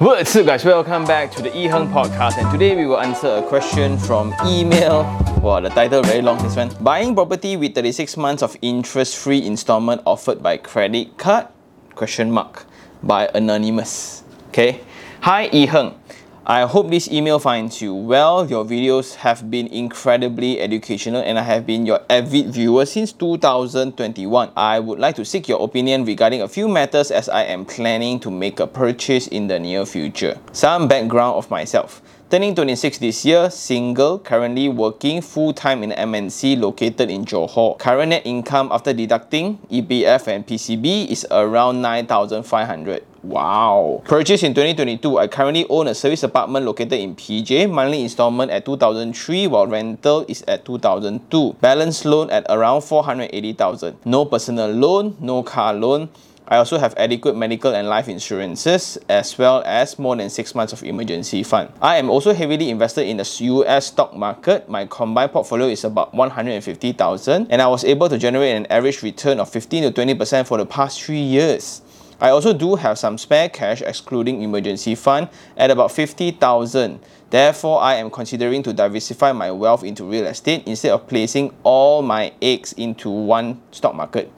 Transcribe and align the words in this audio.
What's 0.00 0.34
up, 0.34 0.46
guys? 0.46 0.64
Welcome 0.64 1.04
back 1.04 1.30
to 1.32 1.42
the 1.42 1.54
E 1.54 1.64
Heng 1.64 1.92
podcast, 1.92 2.38
and 2.38 2.50
today 2.50 2.74
we 2.74 2.86
will 2.86 2.98
answer 2.98 3.28
a 3.36 3.42
question 3.42 3.98
from 3.98 4.32
email. 4.46 5.04
Wow, 5.42 5.60
the 5.60 5.68
title 5.68 6.00
very 6.00 6.22
long. 6.22 6.42
This 6.42 6.56
one: 6.56 6.72
Buying 6.80 7.14
property 7.14 7.58
with 7.58 7.74
36 7.74 8.16
months 8.16 8.42
of 8.42 8.56
interest-free 8.62 9.44
installment 9.44 10.00
offered 10.06 10.42
by 10.42 10.56
credit 10.56 11.18
card? 11.18 11.48
Question 11.96 12.30
mark 12.30 12.64
by 13.02 13.28
anonymous. 13.34 14.24
Okay. 14.48 14.80
Hi, 15.20 15.50
E 15.52 15.66
Heng. 15.66 15.99
I 16.46 16.62
hope 16.62 16.88
this 16.88 17.06
email 17.12 17.38
finds 17.38 17.82
you 17.82 17.94
well. 17.94 18.48
Your 18.48 18.64
videos 18.64 19.16
have 19.16 19.50
been 19.50 19.66
incredibly 19.66 20.58
educational 20.58 21.20
and 21.20 21.38
I 21.38 21.42
have 21.42 21.66
been 21.66 21.84
your 21.84 22.00
avid 22.08 22.54
viewer 22.54 22.86
since 22.86 23.12
2021. 23.12 24.50
I 24.56 24.80
would 24.80 24.98
like 24.98 25.16
to 25.16 25.24
seek 25.26 25.48
your 25.48 25.62
opinion 25.62 26.06
regarding 26.06 26.40
a 26.40 26.48
few 26.48 26.66
matters 26.66 27.10
as 27.10 27.28
I 27.28 27.42
am 27.42 27.66
planning 27.66 28.20
to 28.20 28.30
make 28.30 28.58
a 28.58 28.66
purchase 28.66 29.26
in 29.26 29.48
the 29.48 29.58
near 29.58 29.84
future. 29.84 30.38
Some 30.52 30.88
background 30.88 31.36
of 31.36 31.50
myself. 31.50 32.00
Turning 32.30 32.54
26 32.54 32.98
this 32.98 33.24
year, 33.26 33.50
single, 33.50 34.18
currently 34.18 34.68
working 34.70 35.20
full-time 35.20 35.82
in 35.82 35.90
MNC 35.90 36.58
located 36.58 37.10
in 37.10 37.26
Johor. 37.26 37.78
Current 37.78 38.10
net 38.10 38.22
income 38.24 38.70
after 38.72 38.94
deducting 38.94 39.58
EPF 39.70 40.26
and 40.28 40.46
PCB 40.46 41.10
is 41.10 41.26
around 41.30 41.82
9,500. 41.82 43.04
Wow. 43.22 44.02
Purchased 44.06 44.44
in 44.44 44.54
2022, 44.54 45.18
I 45.18 45.28
currently 45.28 45.66
own 45.68 45.88
a 45.88 45.94
service 45.94 46.22
apartment 46.22 46.64
located 46.64 46.94
in 46.94 47.14
PJ. 47.14 47.70
Monthly 47.70 48.02
installment 48.02 48.50
at 48.50 48.64
2003 48.64 49.46
while 49.46 49.66
rental 49.66 50.24
is 50.26 50.42
at 50.48 50.64
2002. 50.64 51.56
Balance 51.60 52.04
loan 52.06 52.30
at 52.30 52.46
around 52.48 52.80
480,000. 52.80 53.98
No 54.06 54.24
personal 54.24 54.70
loan, 54.70 55.16
no 55.20 55.42
car 55.42 55.74
loan. 55.74 56.08
I 56.48 56.56
also 56.56 56.78
have 56.78 56.94
adequate 56.96 57.36
medical 57.36 57.72
and 57.76 57.88
life 57.88 58.08
insurances 58.08 58.98
as 59.08 59.38
well 59.38 59.62
as 59.64 60.00
more 60.00 60.16
than 60.16 60.28
6 60.30 60.54
months 60.56 60.72
of 60.72 60.82
emergency 60.82 61.44
fund. 61.44 61.70
I 61.80 61.98
am 61.98 62.10
also 62.10 62.34
heavily 62.34 62.70
invested 62.70 63.06
in 63.06 63.18
the 63.18 63.36
US 63.42 63.86
stock 63.86 64.16
market. 64.16 64.68
My 64.68 64.86
combined 64.86 65.30
portfolio 65.30 65.68
is 65.68 65.84
about 65.84 66.12
150,000 66.12 67.46
and 67.50 67.62
I 67.62 67.68
was 67.68 67.84
able 67.84 68.08
to 68.08 68.18
generate 68.18 68.56
an 68.56 68.66
average 68.66 69.02
return 69.04 69.38
of 69.38 69.48
15 69.48 69.92
to 69.92 69.92
20% 69.92 70.46
for 70.48 70.58
the 70.58 70.66
past 70.66 71.00
3 71.02 71.20
years. 71.20 71.82
I 72.20 72.30
also 72.30 72.52
do 72.52 72.74
have 72.74 72.98
some 72.98 73.16
spare 73.16 73.48
cash 73.48 73.80
excluding 73.80 74.42
emergency 74.42 74.94
fund 74.94 75.28
at 75.56 75.70
about 75.70 75.90
50,000. 75.90 77.00
Therefore, 77.30 77.80
I 77.80 77.94
am 77.94 78.10
considering 78.10 78.62
to 78.64 78.72
diversify 78.72 79.32
my 79.32 79.50
wealth 79.50 79.84
into 79.84 80.04
real 80.04 80.26
estate 80.26 80.66
instead 80.66 80.92
of 80.92 81.08
placing 81.08 81.54
all 81.62 82.02
my 82.02 82.32
eggs 82.42 82.74
into 82.74 83.08
one 83.08 83.62
stock 83.70 83.94
market. 83.94 84.30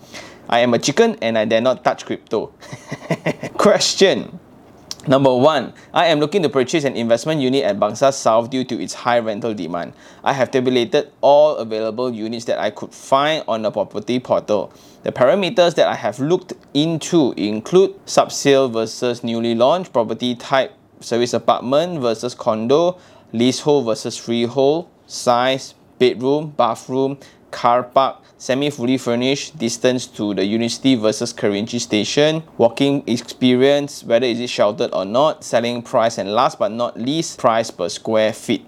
I 0.49 0.61
am 0.61 0.75
a 0.75 0.79
chicken 0.79 1.17
and 1.23 1.37
I 1.37 1.45
dare 1.45 1.61
not 1.61 1.83
touch 1.83 2.07
crypto. 2.07 2.53
Question. 3.55 4.39
Number 5.09 5.35
one, 5.35 5.73
I 5.93 6.07
am 6.07 6.21
looking 6.21 6.45
to 6.45 6.49
purchase 6.49 6.85
an 6.85 6.95
investment 6.95 7.41
unit 7.41 7.65
at 7.65 7.81
Bangsar 7.81 8.15
South 8.15 8.51
due 8.51 8.63
to 8.63 8.81
its 8.81 8.95
high 8.95 9.19
rental 9.19 9.53
demand. 9.53 9.95
I 10.23 10.33
have 10.33 10.53
tabulated 10.53 11.11
all 11.21 11.57
available 11.57 12.15
units 12.15 12.45
that 12.45 12.61
I 12.61 12.71
could 12.71 12.95
find 12.95 13.43
on 13.49 13.63
the 13.63 13.73
property 13.73 14.21
portal. 14.21 14.73
The 15.03 15.11
parameters 15.11 15.75
that 15.75 15.89
I 15.89 15.97
have 15.97 16.21
looked 16.21 16.53
into 16.73 17.35
include 17.37 17.99
subsale 18.07 18.73
versus 18.73 19.25
newly 19.25 19.57
launched, 19.57 19.93
property 19.93 20.37
type 20.37 20.73
service 21.01 21.35
apartment 21.35 22.01
versus 22.01 22.37
condo, 22.37 22.97
leasehold 23.33 23.87
versus 23.87 24.17
freehold, 24.17 24.89
size, 25.09 25.75
bedroom, 25.99 26.51
bathroom, 26.57 27.19
car 27.53 27.85
park, 27.85 28.17
semi-fully 28.39 28.99
furnished, 28.99 29.57
distance 29.59 30.09
to 30.09 30.35
the 30.35 30.45
university 30.45 30.97
versus 30.97 31.33
Kerinci 31.33 31.79
station, 31.79 32.43
walking 32.59 33.05
experience, 33.07 34.03
whether 34.03 34.27
is 34.27 34.41
it 34.41 34.51
sheltered 34.51 34.91
or 34.93 35.05
not, 35.05 35.45
selling 35.45 35.83
price, 35.83 36.19
and 36.19 36.33
last 36.33 36.59
but 36.59 36.73
not 36.73 36.99
least, 36.99 37.39
price 37.39 37.71
per 37.71 37.89
square 37.89 38.33
feet. 38.33 38.67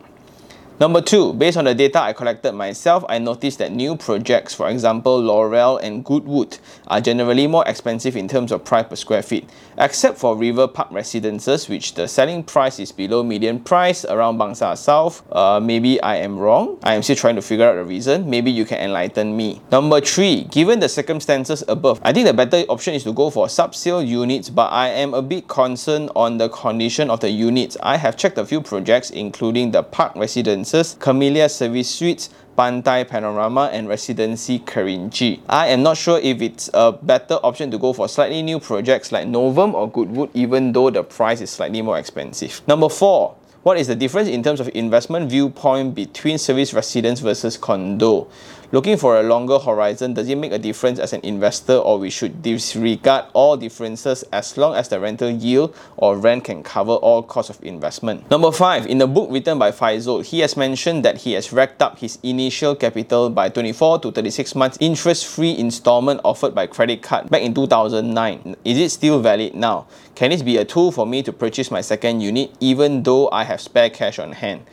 Number 0.80 1.00
two, 1.00 1.33
based 1.34 1.56
on 1.56 1.67
the 1.67 1.75
data 1.75 2.00
I 2.00 2.12
collected 2.12 2.53
myself, 2.53 3.05
I 3.08 3.20
noticed 3.20 3.58
that 3.58 3.70
new 3.70 3.97
projects, 3.97 4.55
for 4.55 4.69
example 4.69 5.20
Laurel 5.20 5.77
and 5.77 6.05
Goodwood, 6.05 6.58
are 6.89 7.01
generally 7.01 7.46
more 7.46 7.62
expensive 7.68 8.17
in 8.17 8.27
terms 8.27 8.51
of 8.51 8.64
price 8.64 8.86
per 8.89 8.96
square 8.96 9.23
feet, 9.23 9.48
except 9.79 10.18
for 10.18 10.36
River 10.36 10.67
Park 10.67 10.89
Residences, 10.90 11.68
which 11.68 11.95
the 11.95 12.08
selling 12.08 12.42
price 12.42 12.80
is 12.80 12.90
below 12.90 13.23
median 13.23 13.61
price 13.61 14.05
around 14.05 14.36
Bangsar 14.36 14.77
South. 14.77 15.23
Uh, 15.30 15.61
maybe 15.61 16.02
I 16.02 16.17
am 16.17 16.36
wrong. 16.36 16.77
I 16.83 16.96
am 16.96 17.05
still 17.05 17.14
trying 17.14 17.36
to 17.36 17.42
figure 17.42 17.68
out 17.68 17.77
the 17.77 17.84
reason. 17.84 18.29
Maybe 18.29 18.51
you 18.51 18.64
can 18.64 18.79
enlighten 18.80 19.36
me. 19.36 19.63
Number 19.70 20.01
three, 20.01 20.42
given 20.51 20.80
the 20.80 20.89
circumstances 20.89 21.63
above, 21.68 22.01
I 22.02 22.13
think 22.13 22.27
the 22.27 22.34
better 22.34 22.67
option 22.68 22.95
is 22.95 23.05
to 23.05 23.13
go 23.13 23.30
for 23.30 23.48
sub-sale 23.48 24.02
units, 24.02 24.51
but 24.51 24.73
I 24.73 24.89
am 24.89 25.14
a 25.14 25.23
bit 25.23 25.46
concerned 25.46 26.11
on 26.17 26.39
the 26.39 26.48
condition 26.48 27.11
of 27.11 27.20
the 27.20 27.30
units. 27.30 27.77
I 27.80 27.96
have 27.96 28.17
checked 28.17 28.39
a 28.39 28.45
few 28.45 28.61
projects, 28.61 29.11
including 29.11 29.70
the 29.70 29.84
Park 29.84 30.17
Residence 30.17 30.64
Residences, 30.64 30.97
Camellia 30.98 31.47
Service 31.51 31.91
Suites, 31.91 32.30
Pantai 32.57 33.07
Panorama 33.07 33.69
and 33.70 33.86
Residency 33.86 34.61
Kerinci. 34.61 35.41
I 35.47 35.67
am 35.67 35.83
not 35.83 35.98
sure 35.98 36.19
if 36.19 36.41
it's 36.41 36.70
a 36.73 36.92
better 36.92 37.35
option 37.35 37.70
to 37.70 37.77
go 37.77 37.92
for 37.92 38.08
slightly 38.08 38.41
new 38.41 38.58
projects 38.58 39.13
like 39.13 39.29
Novum 39.29 39.75
or 39.75 39.91
Goodwood 39.91 40.30
even 40.33 40.73
though 40.73 40.89
the 40.89 41.02
price 41.02 41.42
is 41.42 41.51
slightly 41.51 41.83
more 41.83 41.98
expensive. 41.98 42.63
Number 42.67 42.89
4. 42.89 43.35
What 43.63 43.77
is 43.77 43.89
the 43.89 43.97
difference 43.97 44.29
in 44.29 44.42
terms 44.42 44.61
of 44.61 44.70
investment 44.75 45.29
viewpoint 45.30 45.95
between 45.95 46.39
service 46.39 46.73
residence 46.73 47.20
versus 47.20 47.58
condo? 47.58 48.29
Looking 48.73 48.97
for 48.97 49.20
a 49.20 49.23
longer 49.23 49.58
horizon, 49.58 50.14
does 50.14 50.29
it 50.29 50.36
make 50.36 50.52
a 50.52 50.58
difference 50.58 50.98
as 50.98 51.13
an 51.13 51.20
investor 51.23 51.75
or 51.75 51.98
we 51.98 52.08
should 52.08 52.42
disregard 52.42 53.27
all 53.35 53.57
differences 53.57 54.25
as 54.33 54.57
long 54.57 54.75
as 54.75 54.89
the 54.89 54.98
rental 54.98 55.29
yield 55.29 55.77
or 55.97 56.17
rent 56.17 56.45
can 56.45 56.63
cover 56.63 56.92
all 56.92 57.23
costs 57.23 57.51
of 57.51 57.63
investment? 57.63 58.29
Number 58.30 58.51
5. 58.51 58.86
In 58.86 58.98
the 58.98 59.07
book 59.07 59.29
written 59.30 59.58
by 59.58 59.70
Faisal, 59.70 60.25
he 60.25 60.41
has 60.41 60.57
mentioned 60.57 61.05
that 61.05 61.19
he 61.19 61.35
has 61.35 61.52
racked 61.52 61.83
up 61.83 61.98
his 61.98 62.19
initial 62.23 62.75
capital 62.75 63.29
by 63.29 63.51
24 63.51 64.01
to 64.01 64.11
36 64.11 64.55
months 64.55 64.79
interest-free 64.81 65.57
installment 65.58 66.20
offered 66.25 66.55
by 66.55 66.67
credit 66.67 67.02
card 67.02 67.29
back 67.29 67.42
in 67.42 67.52
2009. 67.55 68.57
Is 68.64 68.79
it 68.79 68.91
still 68.91 69.20
valid 69.20 69.55
now? 69.55 69.86
Can 70.14 70.31
this 70.31 70.42
be 70.42 70.57
a 70.57 70.64
tool 70.64 70.91
for 70.91 71.07
me 71.07 71.23
to 71.25 71.33
purchase 71.33 71.70
my 71.70 71.81
second 71.81 72.20
unit 72.20 72.52
even 72.61 73.02
though 73.02 73.29
I 73.31 73.45
have 73.45 73.61
spare 73.61 73.91
cash 73.91 74.19
on 74.19 74.33
hand? 74.33 74.64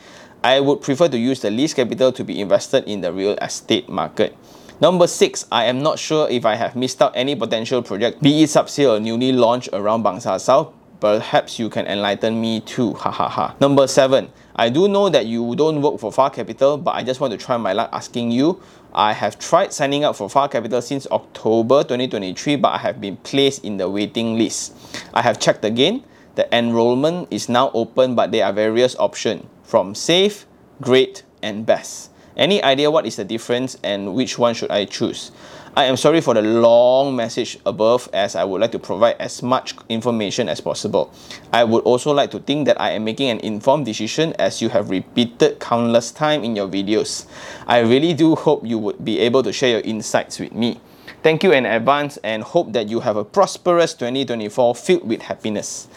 I 0.44 0.58
would 0.58 0.80
prefer 0.80 1.06
to 1.06 1.16
use 1.16 1.40
the 1.40 1.52
least 1.52 1.76
capital 1.76 2.10
to 2.10 2.24
be 2.24 2.40
invested 2.40 2.82
in 2.88 3.00
the 3.00 3.12
real 3.12 3.34
estate 3.34 3.88
market. 3.88 4.36
Number 4.80 5.06
six, 5.06 5.46
I 5.52 5.66
am 5.66 5.84
not 5.84 6.00
sure 6.00 6.28
if 6.28 6.44
I 6.44 6.56
have 6.56 6.74
missed 6.74 7.00
out 7.00 7.12
any 7.14 7.36
potential 7.36 7.80
project, 7.80 8.20
be 8.20 8.42
it 8.42 8.50
sub-sale 8.50 8.96
or 8.96 9.00
newly 9.00 9.30
launched 9.30 9.68
around 9.72 10.02
Bangsar 10.02 10.40
South. 10.40 10.74
Perhaps 10.98 11.60
you 11.60 11.70
can 11.70 11.86
enlighten 11.86 12.40
me 12.40 12.58
too, 12.58 12.94
ha 12.94 13.12
ha 13.12 13.28
ha. 13.28 13.54
Number 13.60 13.86
seven, 13.86 14.32
I 14.56 14.68
do 14.68 14.88
know 14.88 15.08
that 15.10 15.26
you 15.26 15.54
don't 15.54 15.80
work 15.80 16.00
for 16.00 16.10
Far 16.10 16.30
Capital, 16.30 16.76
but 16.76 16.96
I 16.96 17.04
just 17.04 17.20
want 17.20 17.30
to 17.30 17.38
try 17.38 17.56
my 17.56 17.72
luck 17.72 17.90
asking 17.92 18.32
you. 18.32 18.60
I 18.92 19.12
have 19.12 19.38
tried 19.38 19.72
signing 19.72 20.02
up 20.02 20.16
for 20.16 20.28
Far 20.28 20.48
Capital 20.48 20.82
since 20.82 21.06
October 21.12 21.84
2023, 21.84 22.56
but 22.56 22.70
I 22.70 22.78
have 22.78 23.00
been 23.00 23.16
placed 23.18 23.64
in 23.64 23.76
the 23.76 23.88
waiting 23.88 24.36
list. 24.36 24.74
I 25.14 25.22
have 25.22 25.38
checked 25.38 25.64
again. 25.64 26.02
The 26.34 26.52
enrollment 26.52 27.28
is 27.30 27.48
now 27.48 27.70
open, 27.74 28.16
but 28.16 28.32
there 28.32 28.44
are 28.44 28.52
various 28.52 28.96
options 28.96 29.46
from 29.72 29.94
safe, 29.94 30.44
great, 30.82 31.22
and 31.42 31.64
best. 31.64 32.10
Any 32.36 32.62
idea 32.62 32.90
what 32.90 33.06
is 33.06 33.16
the 33.16 33.24
difference 33.24 33.78
and 33.82 34.12
which 34.14 34.36
one 34.36 34.52
should 34.52 34.70
I 34.70 34.84
choose? 34.84 35.32
I 35.74 35.84
am 35.84 35.96
sorry 35.96 36.20
for 36.20 36.34
the 36.34 36.42
long 36.42 37.16
message 37.16 37.58
above 37.64 38.06
as 38.12 38.36
I 38.36 38.44
would 38.44 38.60
like 38.60 38.72
to 38.72 38.78
provide 38.78 39.16
as 39.18 39.42
much 39.42 39.74
information 39.88 40.50
as 40.50 40.60
possible. 40.60 41.10
I 41.54 41.64
would 41.64 41.84
also 41.84 42.12
like 42.12 42.30
to 42.32 42.38
think 42.38 42.66
that 42.66 42.78
I 42.78 42.90
am 42.90 43.04
making 43.04 43.30
an 43.30 43.40
informed 43.40 43.86
decision 43.86 44.34
as 44.38 44.60
you 44.60 44.68
have 44.68 44.90
repeated 44.90 45.58
countless 45.58 46.12
time 46.12 46.44
in 46.44 46.54
your 46.54 46.68
videos. 46.68 47.24
I 47.66 47.78
really 47.78 48.12
do 48.12 48.34
hope 48.34 48.66
you 48.66 48.76
would 48.76 49.02
be 49.02 49.20
able 49.20 49.42
to 49.42 49.54
share 49.54 49.70
your 49.70 49.88
insights 49.88 50.38
with 50.38 50.52
me. 50.52 50.82
Thank 51.22 51.42
you 51.42 51.52
in 51.52 51.64
advance 51.64 52.18
and 52.18 52.42
hope 52.42 52.74
that 52.74 52.90
you 52.90 53.00
have 53.00 53.16
a 53.16 53.24
prosperous 53.24 53.94
2024 53.94 54.74
filled 54.74 55.08
with 55.08 55.22
happiness. 55.22 55.88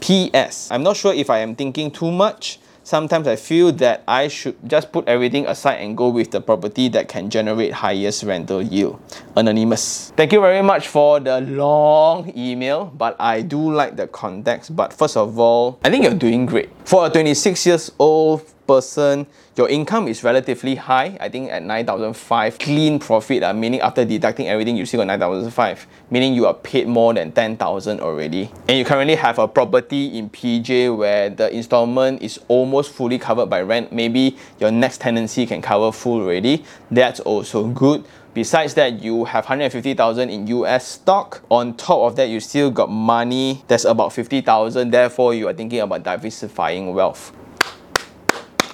P.S. 0.00 0.68
I'm 0.70 0.82
not 0.82 0.98
sure 0.98 1.14
if 1.14 1.30
I 1.30 1.38
am 1.38 1.56
thinking 1.56 1.90
too 1.90 2.10
much 2.10 2.58
sometimes 2.82 3.26
I 3.26 3.36
feel 3.36 3.72
that 3.72 4.02
I 4.06 4.28
should 4.28 4.56
just 4.66 4.92
put 4.92 5.08
everything 5.08 5.46
aside 5.46 5.76
and 5.76 5.96
go 5.96 6.08
with 6.08 6.30
the 6.30 6.40
property 6.40 6.88
that 6.88 7.08
can 7.08 7.30
generate 7.30 7.72
highest 7.72 8.22
rental 8.24 8.62
yield. 8.62 9.00
Anonymous. 9.36 10.12
Thank 10.16 10.32
you 10.32 10.40
very 10.40 10.62
much 10.62 10.88
for 10.88 11.20
the 11.20 11.40
long 11.40 12.32
email, 12.36 12.86
but 12.86 13.16
I 13.18 13.42
do 13.42 13.72
like 13.72 13.96
the 13.96 14.06
context. 14.06 14.74
But 14.74 14.92
first 14.92 15.16
of 15.16 15.38
all, 15.38 15.78
I 15.84 15.90
think 15.90 16.04
you're 16.04 16.14
doing 16.14 16.46
great. 16.46 16.70
For 16.84 17.06
a 17.06 17.10
26 17.10 17.66
years 17.66 17.92
old 17.98 18.42
person, 18.72 19.26
your 19.54 19.68
income 19.68 20.08
is 20.08 20.24
relatively 20.24 20.76
high. 20.76 21.18
I 21.20 21.28
think 21.28 21.50
at 21.50 21.62
9,005 21.62 22.58
clean 22.58 22.98
profit, 22.98 23.42
uh, 23.42 23.52
meaning 23.52 23.80
after 23.80 24.02
deducting 24.02 24.48
everything, 24.48 24.76
you 24.78 24.86
still 24.86 25.00
got 25.00 25.08
9,005, 25.08 25.86
meaning 26.10 26.32
you 26.32 26.46
are 26.46 26.54
paid 26.54 26.88
more 26.88 27.12
than 27.12 27.32
10,000 27.32 28.00
already. 28.00 28.50
And 28.68 28.78
you 28.78 28.84
currently 28.86 29.16
have 29.16 29.38
a 29.38 29.46
property 29.46 30.16
in 30.16 30.30
PJ 30.30 30.96
where 30.96 31.28
the 31.28 31.54
installment 31.54 32.22
is 32.22 32.40
almost 32.48 32.92
fully 32.92 33.18
covered 33.18 33.50
by 33.50 33.60
rent. 33.60 33.92
Maybe 33.92 34.38
your 34.58 34.70
next 34.70 35.02
tenancy 35.02 35.44
can 35.44 35.60
cover 35.60 35.92
full 35.92 36.22
already. 36.22 36.64
That's 36.90 37.20
also 37.20 37.68
good. 37.68 38.06
Besides 38.34 38.72
that, 38.74 39.02
you 39.02 39.26
have 39.26 39.44
150,000 39.44 40.30
in 40.30 40.46
US 40.46 40.88
stock. 40.88 41.42
On 41.50 41.74
top 41.74 41.98
of 41.98 42.16
that, 42.16 42.30
you 42.30 42.40
still 42.40 42.70
got 42.70 42.88
money 42.88 43.62
that's 43.68 43.84
about 43.84 44.14
50,000. 44.14 44.90
Therefore, 44.90 45.34
you 45.34 45.48
are 45.48 45.52
thinking 45.52 45.80
about 45.80 46.02
diversifying 46.02 46.94
wealth. 46.94 47.32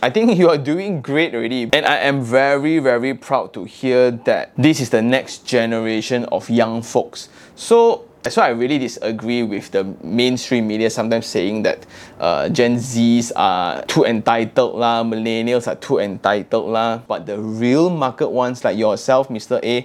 I 0.00 0.10
think 0.10 0.38
you 0.38 0.48
are 0.48 0.58
doing 0.58 1.02
great 1.02 1.34
already. 1.34 1.68
And 1.72 1.84
I 1.84 1.96
am 2.06 2.22
very, 2.22 2.78
very 2.78 3.14
proud 3.14 3.52
to 3.54 3.64
hear 3.64 4.12
that 4.30 4.52
this 4.56 4.80
is 4.80 4.90
the 4.90 5.02
next 5.02 5.44
generation 5.44 6.24
of 6.30 6.48
young 6.48 6.82
folks. 6.82 7.28
So 7.56 8.06
that's 8.22 8.36
why 8.36 8.46
I 8.46 8.50
really 8.50 8.78
disagree 8.78 9.42
with 9.42 9.72
the 9.72 9.82
mainstream 10.02 10.68
media 10.68 10.90
sometimes 10.90 11.26
saying 11.26 11.64
that 11.64 11.84
uh, 12.20 12.48
Gen 12.48 12.76
Zs 12.76 13.32
are 13.34 13.82
too 13.86 14.04
entitled 14.04 14.76
lah, 14.76 15.02
millennials 15.02 15.66
are 15.66 15.74
too 15.74 15.98
entitled 15.98 16.70
lah. 16.70 16.98
But 16.98 17.26
the 17.26 17.38
real 17.38 17.90
market 17.90 18.28
ones 18.28 18.62
like 18.62 18.78
yourself, 18.78 19.28
Mr. 19.28 19.58
A, 19.64 19.82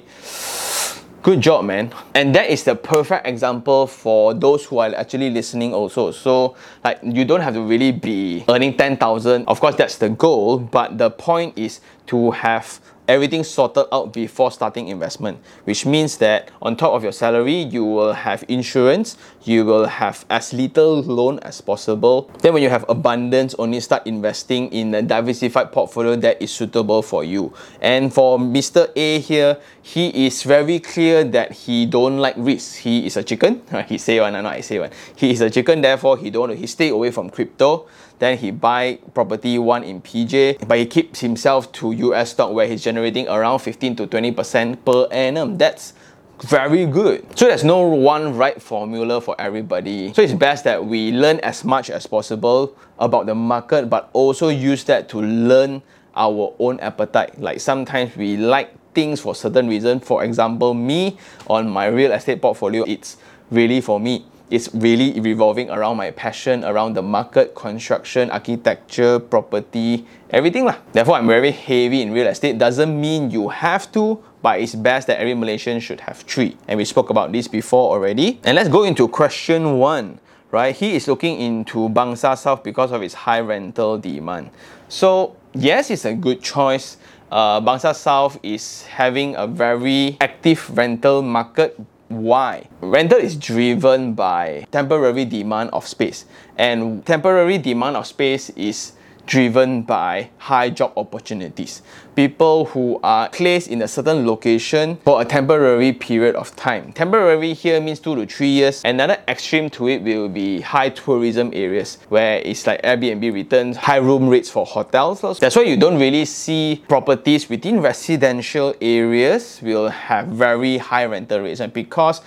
Good 1.23 1.39
job, 1.39 1.63
man. 1.63 1.93
And 2.13 2.35
that 2.35 2.49
is 2.49 2.65
the 2.65 2.75
perfect 2.75 3.25
example 3.25 3.87
for 3.87 4.33
those 4.33 4.65
who 4.65 4.79
are 4.79 4.93
actually 4.93 5.29
listening 5.29 5.73
also. 5.73 6.11
So, 6.11 6.57
like, 6.83 6.99
you 7.01 7.23
don't 7.23 7.39
have 7.39 7.53
to 7.53 7.61
really 7.61 7.93
be 7.93 8.43
earning 8.49 8.75
10,000. 8.75 9.45
Of 9.47 9.61
course, 9.61 9.75
that's 9.75 9.95
the 9.95 10.09
goal, 10.09 10.59
but 10.59 10.97
the 10.97 11.09
point 11.09 11.57
is 11.57 11.79
to 12.07 12.31
have 12.31 12.81
everything 13.07 13.43
sorted 13.43 13.85
out 13.91 14.13
before 14.13 14.51
starting 14.51 14.87
investment, 14.87 15.39
which 15.65 15.85
means 15.85 16.17
that 16.17 16.49
on 16.61 16.75
top 16.75 16.93
of 16.93 17.03
your 17.03 17.11
salary, 17.11 17.55
you 17.55 17.83
will 17.83 18.13
have 18.13 18.43
insurance, 18.47 19.17
you 19.43 19.65
will 19.65 19.85
have 19.85 20.25
as 20.29 20.53
little 20.53 21.01
loan 21.01 21.39
as 21.39 21.61
possible. 21.61 22.29
Then, 22.39 22.53
when 22.53 22.63
you 22.63 22.69
have 22.69 22.85
abundance, 22.87 23.55
only 23.59 23.79
start 23.79 24.07
investing 24.07 24.71
in 24.71 24.93
a 24.95 25.01
diversified 25.01 25.71
portfolio 25.71 26.15
that 26.17 26.41
is 26.41 26.51
suitable 26.51 27.01
for 27.01 27.23
you. 27.23 27.53
And 27.81 28.13
for 28.13 28.39
Mr. 28.39 28.89
A 28.95 29.19
here, 29.19 29.57
he 29.81 30.25
is 30.25 30.43
very 30.43 30.79
clear 30.79 31.23
that 31.25 31.51
he 31.51 31.85
don't 31.85 32.17
like 32.17 32.35
risk. 32.37 32.77
He 32.77 33.05
is 33.05 33.17
a 33.17 33.23
chicken. 33.23 33.61
He 33.87 33.97
say 33.97 34.19
one, 34.19 34.33
not 34.33 34.45
I 34.45 34.61
say 34.61 34.79
one. 34.79 34.91
He 35.15 35.31
is 35.31 35.41
a 35.41 35.49
chicken, 35.49 35.81
therefore 35.81 36.17
he 36.17 36.29
don't. 36.29 36.55
He 36.55 36.67
stay 36.67 36.89
away 36.89 37.11
from 37.11 37.29
crypto. 37.29 37.85
Then 38.23 38.37
he 38.37 38.51
buy 38.51 38.99
property 39.13 39.59
one 39.59 39.83
in 39.83 39.99
PJ, 39.99 40.65
but 40.65 40.77
he 40.77 40.85
keeps 40.85 41.19
himself 41.19 41.69
to 41.73 41.91
US 41.91 42.31
stock 42.31 42.53
where 42.53 42.65
he's 42.65 42.81
generating 42.81 43.27
around 43.27 43.59
15 43.59 43.97
to 43.97 44.07
20% 44.07 44.85
per 44.85 45.09
annum. 45.11 45.57
That's 45.57 45.91
very 46.39 46.85
good. 46.85 47.27
So 47.37 47.47
there's 47.47 47.65
no 47.65 47.81
one 47.81 48.37
right 48.37 48.61
formula 48.61 49.19
for 49.19 49.35
everybody. 49.37 50.13
So 50.13 50.21
it's 50.21 50.31
best 50.31 50.63
that 50.63 50.85
we 50.85 51.11
learn 51.11 51.41
as 51.41 51.65
much 51.65 51.89
as 51.89 52.07
possible 52.07 52.77
about 52.97 53.25
the 53.25 53.35
market, 53.35 53.89
but 53.89 54.09
also 54.13 54.47
use 54.47 54.85
that 54.85 55.09
to 55.09 55.19
learn 55.19 55.81
our 56.15 56.55
own 56.59 56.79
appetite. 56.79 57.41
Like 57.41 57.59
sometimes 57.59 58.15
we 58.15 58.37
like 58.37 58.71
things 58.93 59.19
for 59.19 59.35
certain 59.35 59.67
reason. 59.67 59.99
For 59.99 60.23
example, 60.23 60.73
me 60.73 61.17
on 61.47 61.69
my 61.69 61.87
real 61.87 62.13
estate 62.13 62.41
portfolio, 62.41 62.85
it's 62.87 63.17
really 63.51 63.81
for 63.81 63.99
me 63.99 64.25
it's 64.53 64.69
really 64.75 65.19
revolving 65.19 65.71
around 65.71 65.97
my 65.97 66.11
passion 66.11 66.63
around 66.63 66.93
the 66.93 67.01
market, 67.01 67.55
construction, 67.55 68.29
architecture, 68.29 69.17
property, 69.17 70.05
everything 70.29 70.63
lah. 70.63 70.77
Therefore, 70.93 71.17
I'm 71.17 71.25
very 71.25 71.49
heavy 71.49 72.05
in 72.05 72.13
real 72.13 72.27
estate. 72.27 72.61
Doesn't 72.61 72.93
mean 72.93 73.31
you 73.31 73.49
have 73.49 73.91
to, 73.97 74.21
but 74.45 74.61
it's 74.61 74.75
best 74.77 75.09
that 75.09 75.17
every 75.17 75.33
Malaysian 75.33 75.81
should 75.81 76.01
have 76.05 76.21
three. 76.29 76.55
And 76.67 76.77
we 76.77 76.85
spoke 76.85 77.09
about 77.09 77.33
this 77.33 77.47
before 77.49 77.97
already. 77.97 78.37
And 78.45 78.53
let's 78.53 78.69
go 78.69 78.83
into 78.83 79.07
question 79.07 79.81
one. 79.81 80.21
Right, 80.53 80.75
he 80.75 80.93
is 80.93 81.07
looking 81.07 81.41
into 81.41 81.89
Bangsar 81.89 82.37
South 82.37 82.61
because 82.61 82.91
of 82.91 83.01
its 83.01 83.25
high 83.25 83.41
rental 83.41 83.97
demand. 83.97 84.51
So 84.85 85.35
yes, 85.57 85.89
it's 85.89 86.05
a 86.05 86.13
good 86.13 86.43
choice. 86.45 86.97
Uh, 87.33 87.57
Bangsar 87.59 87.95
South 87.97 88.37
is 88.43 88.85
having 88.85 89.33
a 89.33 89.47
very 89.47 90.15
active 90.21 90.69
rental 90.77 91.23
market 91.23 91.73
why? 92.07 92.67
Rental 92.81 93.17
is 93.17 93.35
driven 93.35 94.13
by 94.13 94.67
temporary 94.71 95.25
demand 95.25 95.69
of 95.71 95.87
space, 95.87 96.25
and 96.57 97.05
temporary 97.05 97.57
demand 97.57 97.97
of 97.97 98.07
space 98.07 98.49
is 98.51 98.93
driven 99.25 99.81
by 99.81 100.29
high 100.37 100.69
job 100.69 100.93
opportunities. 100.97 101.81
People 102.15 102.65
who 102.65 102.99
are 103.03 103.29
placed 103.29 103.67
in 103.67 103.81
a 103.81 103.87
certain 103.87 104.27
location 104.27 104.97
for 104.97 105.21
a 105.21 105.25
temporary 105.25 105.91
period 105.91 106.35
of 106.35 106.55
time. 106.55 106.93
Temporary 106.93 107.53
here 107.53 107.81
means 107.81 107.99
two 107.99 108.15
to 108.15 108.25
three 108.25 108.49
years. 108.49 108.83
Another 108.85 109.17
extreme 109.27 109.69
to 109.71 109.87
it 109.87 110.03
will 110.03 110.29
be 110.29 110.61
high 110.61 110.89
tourism 110.89 111.49
areas 111.53 111.97
where 112.09 112.39
it's 112.45 112.67
like 112.67 112.81
Airbnb 112.83 113.33
returns, 113.33 113.77
high 113.77 113.97
room 113.97 114.29
rates 114.29 114.49
for 114.49 114.65
hotels. 114.65 115.21
That's 115.39 115.55
why 115.55 115.63
you 115.63 115.77
don't 115.77 115.99
really 115.99 116.25
see 116.25 116.83
properties 116.87 117.49
within 117.49 117.81
residential 117.81 118.75
areas 118.79 119.59
will 119.63 119.89
have 119.89 120.27
very 120.27 120.77
high 120.77 121.05
rental 121.05 121.41
rates. 121.41 121.59
And 121.59 121.73
because 121.73 122.21